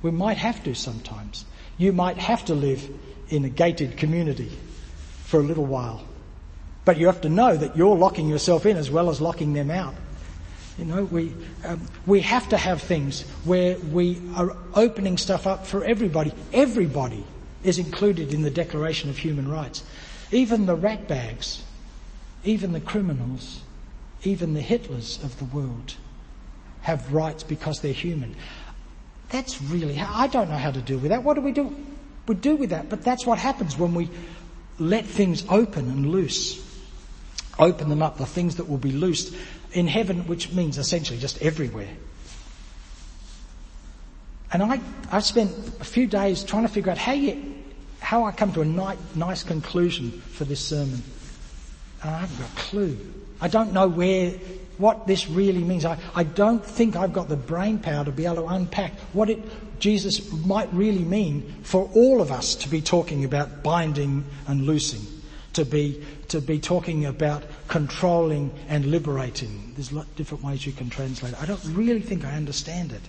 We 0.02 0.12
might 0.12 0.38
have 0.38 0.64
to 0.66 0.76
sometimes. 0.76 1.46
You 1.78 1.94
might 1.94 2.18
have 2.18 2.46
to 2.46 2.56
live 2.56 2.90
in 3.30 3.46
a 3.46 3.50
gated 3.50 3.98
community 3.98 4.52
for 5.24 5.40
a 5.40 5.44
little 5.44 5.66
while. 5.66 6.04
But 6.86 6.98
you 6.98 7.08
have 7.08 7.22
to 7.22 7.30
know 7.30 7.58
that 7.58 7.76
you're 7.76 7.96
locking 7.96 8.30
yourself 8.30 8.66
in 8.66 8.78
as 8.78 8.92
well 8.92 9.10
as 9.10 9.20
locking 9.20 9.54
them 9.54 9.72
out. 9.72 9.96
You 10.78 10.86
know, 10.86 11.04
we, 11.06 11.34
um, 11.64 11.82
we 12.06 12.22
have 12.22 12.50
to 12.50 12.58
have 12.58 12.82
things 12.82 13.22
where 13.44 13.78
we 13.78 14.22
are 14.36 14.56
opening 14.74 15.18
stuff 15.18 15.48
up 15.48 15.66
for 15.66 15.84
everybody. 15.84 16.34
Everybody 16.52 17.24
is 17.64 17.80
included 17.80 18.34
in 18.34 18.42
the 18.42 18.52
Declaration 18.52 19.10
of 19.10 19.18
Human 19.18 19.50
Rights. 19.50 19.84
Even 20.32 20.66
the 20.66 20.76
ratbags, 20.76 21.62
even 22.44 22.74
the 22.74 22.82
criminals, 22.82 23.62
even 24.24 24.54
the 24.54 24.62
Hitlers 24.62 25.24
of 25.24 25.38
the 25.40 25.46
world 25.46 25.96
have 26.82 27.14
rights 27.14 27.42
because 27.42 27.80
they're 27.80 27.94
human. 27.94 28.36
That's 29.30 29.62
really, 29.62 30.00
I 30.00 30.28
don't 30.28 30.50
know 30.50 30.58
how 30.58 30.72
to 30.72 30.82
deal 30.82 31.00
with 31.00 31.10
that. 31.10 31.24
What 31.24 31.34
do 31.34 31.42
we 31.42 31.52
do? 31.52 31.76
We 32.28 32.36
do 32.36 32.56
with 32.56 32.72
that, 32.72 32.90
but 32.90 33.04
that's 33.04 33.26
what 33.26 33.38
happens 33.38 33.78
when 33.78 33.94
we 33.94 34.10
let 34.80 35.06
things 35.06 35.44
open 35.50 35.90
and 35.90 36.10
loose. 36.10 36.62
Open 37.58 37.90
them 37.90 38.02
up, 38.02 38.18
the 38.18 38.26
things 38.26 38.58
that 38.58 38.68
will 38.68 38.78
be 38.78 38.92
loosed 38.92 39.34
in 39.72 39.88
heaven, 39.88 40.28
which 40.28 40.52
means 40.52 40.78
essentially 40.78 41.20
just 41.20 41.42
everywhere. 41.42 41.90
And 44.52 44.64
I, 44.64 44.80
I 45.12 45.20
spent 45.20 45.52
a 45.80 45.84
few 45.84 46.08
days 46.08 46.44
trying 46.44 46.64
to 46.64 46.70
figure 46.70 46.92
out 46.92 46.98
how 46.98 47.14
you, 47.14 47.56
how 48.00 48.24
I 48.26 48.32
come 48.32 48.54
to 48.54 48.62
a 48.62 48.66
ni- 48.66 48.98
nice 49.16 49.44
conclusion 49.44 50.12
for 50.12 50.46
this 50.46 50.66
sermon. 50.66 51.02
And 52.02 52.16
I 52.16 52.20
haven't 52.20 52.40
got 52.40 52.50
a 52.50 52.56
clue. 52.56 52.98
I 53.42 53.48
don't 53.48 53.74
know 53.74 53.88
where, 53.88 54.32
what 54.78 55.08
this 55.08 55.28
really 55.30 55.64
means. 55.64 55.86
I, 55.86 55.98
I 56.14 56.24
don't 56.24 56.64
think 56.64 56.96
I've 56.96 57.14
got 57.14 57.28
the 57.28 57.36
brain 57.36 57.80
power 57.80 58.06
to 58.06 58.12
be 58.12 58.26
able 58.26 58.38
to 58.38 58.48
unpack 58.48 58.94
what 59.14 59.30
it, 59.30 59.40
Jesus 59.80 60.32
might 60.32 60.72
really 60.74 61.04
mean 61.04 61.42
for 61.64 61.90
all 61.94 62.22
of 62.22 62.32
us 62.32 62.56
to 62.56 62.70
be 62.70 62.82
talking 62.82 63.26
about 63.26 63.64
binding 63.64 64.26
and 64.48 64.66
loosing, 64.66 65.06
to 65.54 65.66
be, 65.66 66.04
to 66.30 66.42
be 66.42 66.60
talking 66.60 67.06
about 67.06 67.44
controlling 67.68 68.52
and 68.68 68.86
liberating. 68.86 69.74
There's 69.76 69.92
a 69.92 69.96
lot 69.96 70.06
of 70.06 70.16
different 70.16 70.44
ways 70.44 70.66
you 70.66 70.72
can 70.72 70.90
translate 70.90 71.34
it. 71.34 71.42
I 71.42 71.46
don't 71.46 71.64
really 71.66 72.02
think 72.02 72.26
I 72.26 72.34
understand 72.34 72.92
it. 72.92 73.02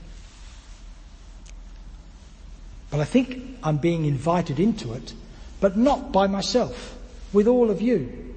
But 2.90 3.00
I 3.00 3.04
think 3.04 3.58
I'm 3.62 3.78
being 3.78 4.04
invited 4.04 4.60
into 4.60 4.92
it, 4.92 5.12
but 5.60 5.76
not 5.76 6.12
by 6.12 6.26
myself, 6.26 6.96
with 7.32 7.48
all 7.48 7.70
of 7.70 7.82
you. 7.82 8.34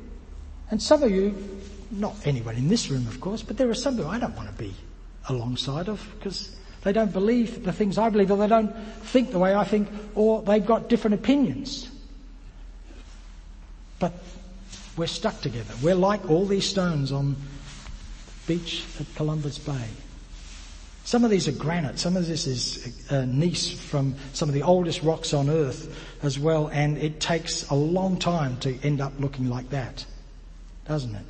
And 0.72 0.82
some 0.82 1.04
of 1.04 1.12
you, 1.12 1.60
not 1.92 2.15
anyone 2.26 2.56
in 2.56 2.68
this 2.68 2.89
room 2.89 3.08
of 3.08 3.22
course, 3.22 3.42
but 3.42 3.58
there 3.58 3.70
are 3.70 3.76
some 3.76 3.98
who 3.98 4.08
I 4.08 4.20
don't 4.20 4.36
want 4.36 4.50
to 4.50 4.56
be 4.56 4.74
alongside 5.28 5.88
of 5.89 6.06
because 6.18 6.56
they 6.84 6.94
don't 6.94 7.12
believe 7.12 7.63
the 7.63 7.74
things 7.74 7.98
I 7.98 8.10
believe 8.10 8.32
or 8.32 8.38
they 8.38 8.48
don't 8.48 8.76
think 9.04 9.32
the 9.32 9.39
way 9.39 9.54
I 9.54 9.63
think 9.63 9.89
or 10.15 10.42
they've 10.42 10.65
got 10.65 10.89
different 10.89 11.15
opinions. 11.15 11.89
But 14.00 14.13
we're 14.96 15.08
stuck 15.08 15.42
together. 15.42 15.74
We're 15.82 15.96
like 15.96 16.30
all 16.30 16.46
these 16.46 16.65
stones 16.65 17.12
on 17.12 17.36
the 17.36 18.56
beach 18.56 18.86
at 19.00 19.13
Columba's 19.15 19.58
Bay. 19.58 19.86
Some 21.04 21.24
of 21.24 21.32
these 21.32 21.48
are 21.48 21.54
granite, 21.54 21.98
some 21.98 22.15
of 22.15 22.28
this 22.28 22.46
is 22.46 23.02
uh, 23.12 23.26
gneiss 23.26 23.72
from 23.72 24.13
some 24.34 24.48
of 24.48 24.54
the 24.54 24.62
oldest 24.62 25.02
rocks 25.02 25.34
on 25.34 25.50
earth 25.50 25.98
as 26.22 26.38
well, 26.38 26.68
and 26.68 27.00
it 27.00 27.20
takes 27.20 27.68
a 27.70 27.74
long 27.74 28.18
time 28.18 28.58
to 28.58 28.78
end 28.84 29.02
up 29.02 29.13
looking 29.20 29.50
like 29.50 29.72
that, 29.72 30.06
doesn't 30.88 31.15
it? 31.15 31.26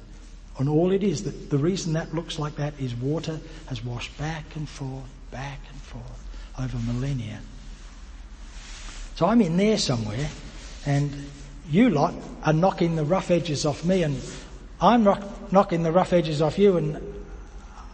And 0.58 0.68
all 0.68 0.92
it 0.92 1.02
is, 1.02 1.24
that 1.24 1.50
the 1.50 1.58
reason 1.58 1.94
that 1.94 2.14
looks 2.14 2.38
like 2.38 2.58
that 2.58 2.74
is 2.78 2.94
water 2.94 3.40
has 3.68 3.82
washed 3.82 4.18
back 4.18 4.44
and 4.58 4.68
forth, 4.68 5.10
back 5.32 5.60
and 5.72 5.82
forth 5.82 6.26
over 6.60 6.78
millennia. 6.92 7.40
So 9.16 9.26
I'm 9.26 9.42
in 9.42 9.58
there 9.58 9.78
somewhere, 9.78 10.30
and 10.86 11.30
you 11.70 11.90
lot 11.90 12.14
are 12.44 12.54
knocking 12.54 12.96
the 12.96 13.04
rough 13.04 13.32
edges 13.32 13.66
off 13.66 13.84
me, 13.84 14.04
and 14.04 14.22
I'm 14.82 15.04
knocking 15.52 15.84
the 15.84 15.92
rough 15.92 16.14
edges 16.14 16.42
off 16.42 16.58
you, 16.58 16.78
and 16.78 17.20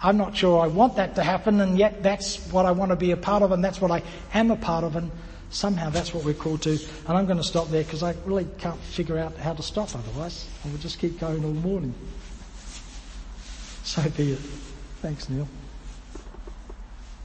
I'm 0.06 0.18
not 0.18 0.38
sure 0.38 0.62
I 0.62 0.68
want 0.68 0.98
that 0.98 1.16
to 1.16 1.24
happen 1.24 1.60
and 1.62 1.80
yet 1.80 2.04
that's 2.04 2.38
what 2.52 2.68
I 2.68 2.72
want 2.72 2.92
to 2.92 2.96
be 2.96 3.10
a 3.10 3.18
part 3.18 3.42
of 3.42 3.52
and 3.52 3.64
that's 3.64 3.82
what 3.82 3.90
I 3.90 4.04
am 4.36 4.52
a 4.52 4.56
part 4.56 4.84
of 4.84 4.96
and 4.96 5.10
somehow 5.50 5.90
that's 5.90 6.14
what 6.14 6.24
we're 6.24 6.36
called 6.36 6.62
to. 6.64 6.78
And 7.08 7.18
I'm 7.18 7.26
going 7.26 7.40
to 7.40 7.44
stop 7.44 7.70
there 7.70 7.84
because 7.84 8.04
I 8.04 8.14
really 8.26 8.48
can't 8.60 8.80
figure 8.80 9.18
out 9.18 9.36
how 9.38 9.54
to 9.54 9.64
stop 9.64 9.96
otherwise. 9.96 10.48
and 10.64 10.74
we'll 10.74 10.82
just 10.82 11.00
keep 11.00 11.20
going 11.20 11.44
all 11.44 11.52
morning. 11.52 11.94
So 13.84 14.02
be 14.18 14.32
it. 14.32 14.40
Thanks, 15.04 15.30
Neil. 15.30 15.48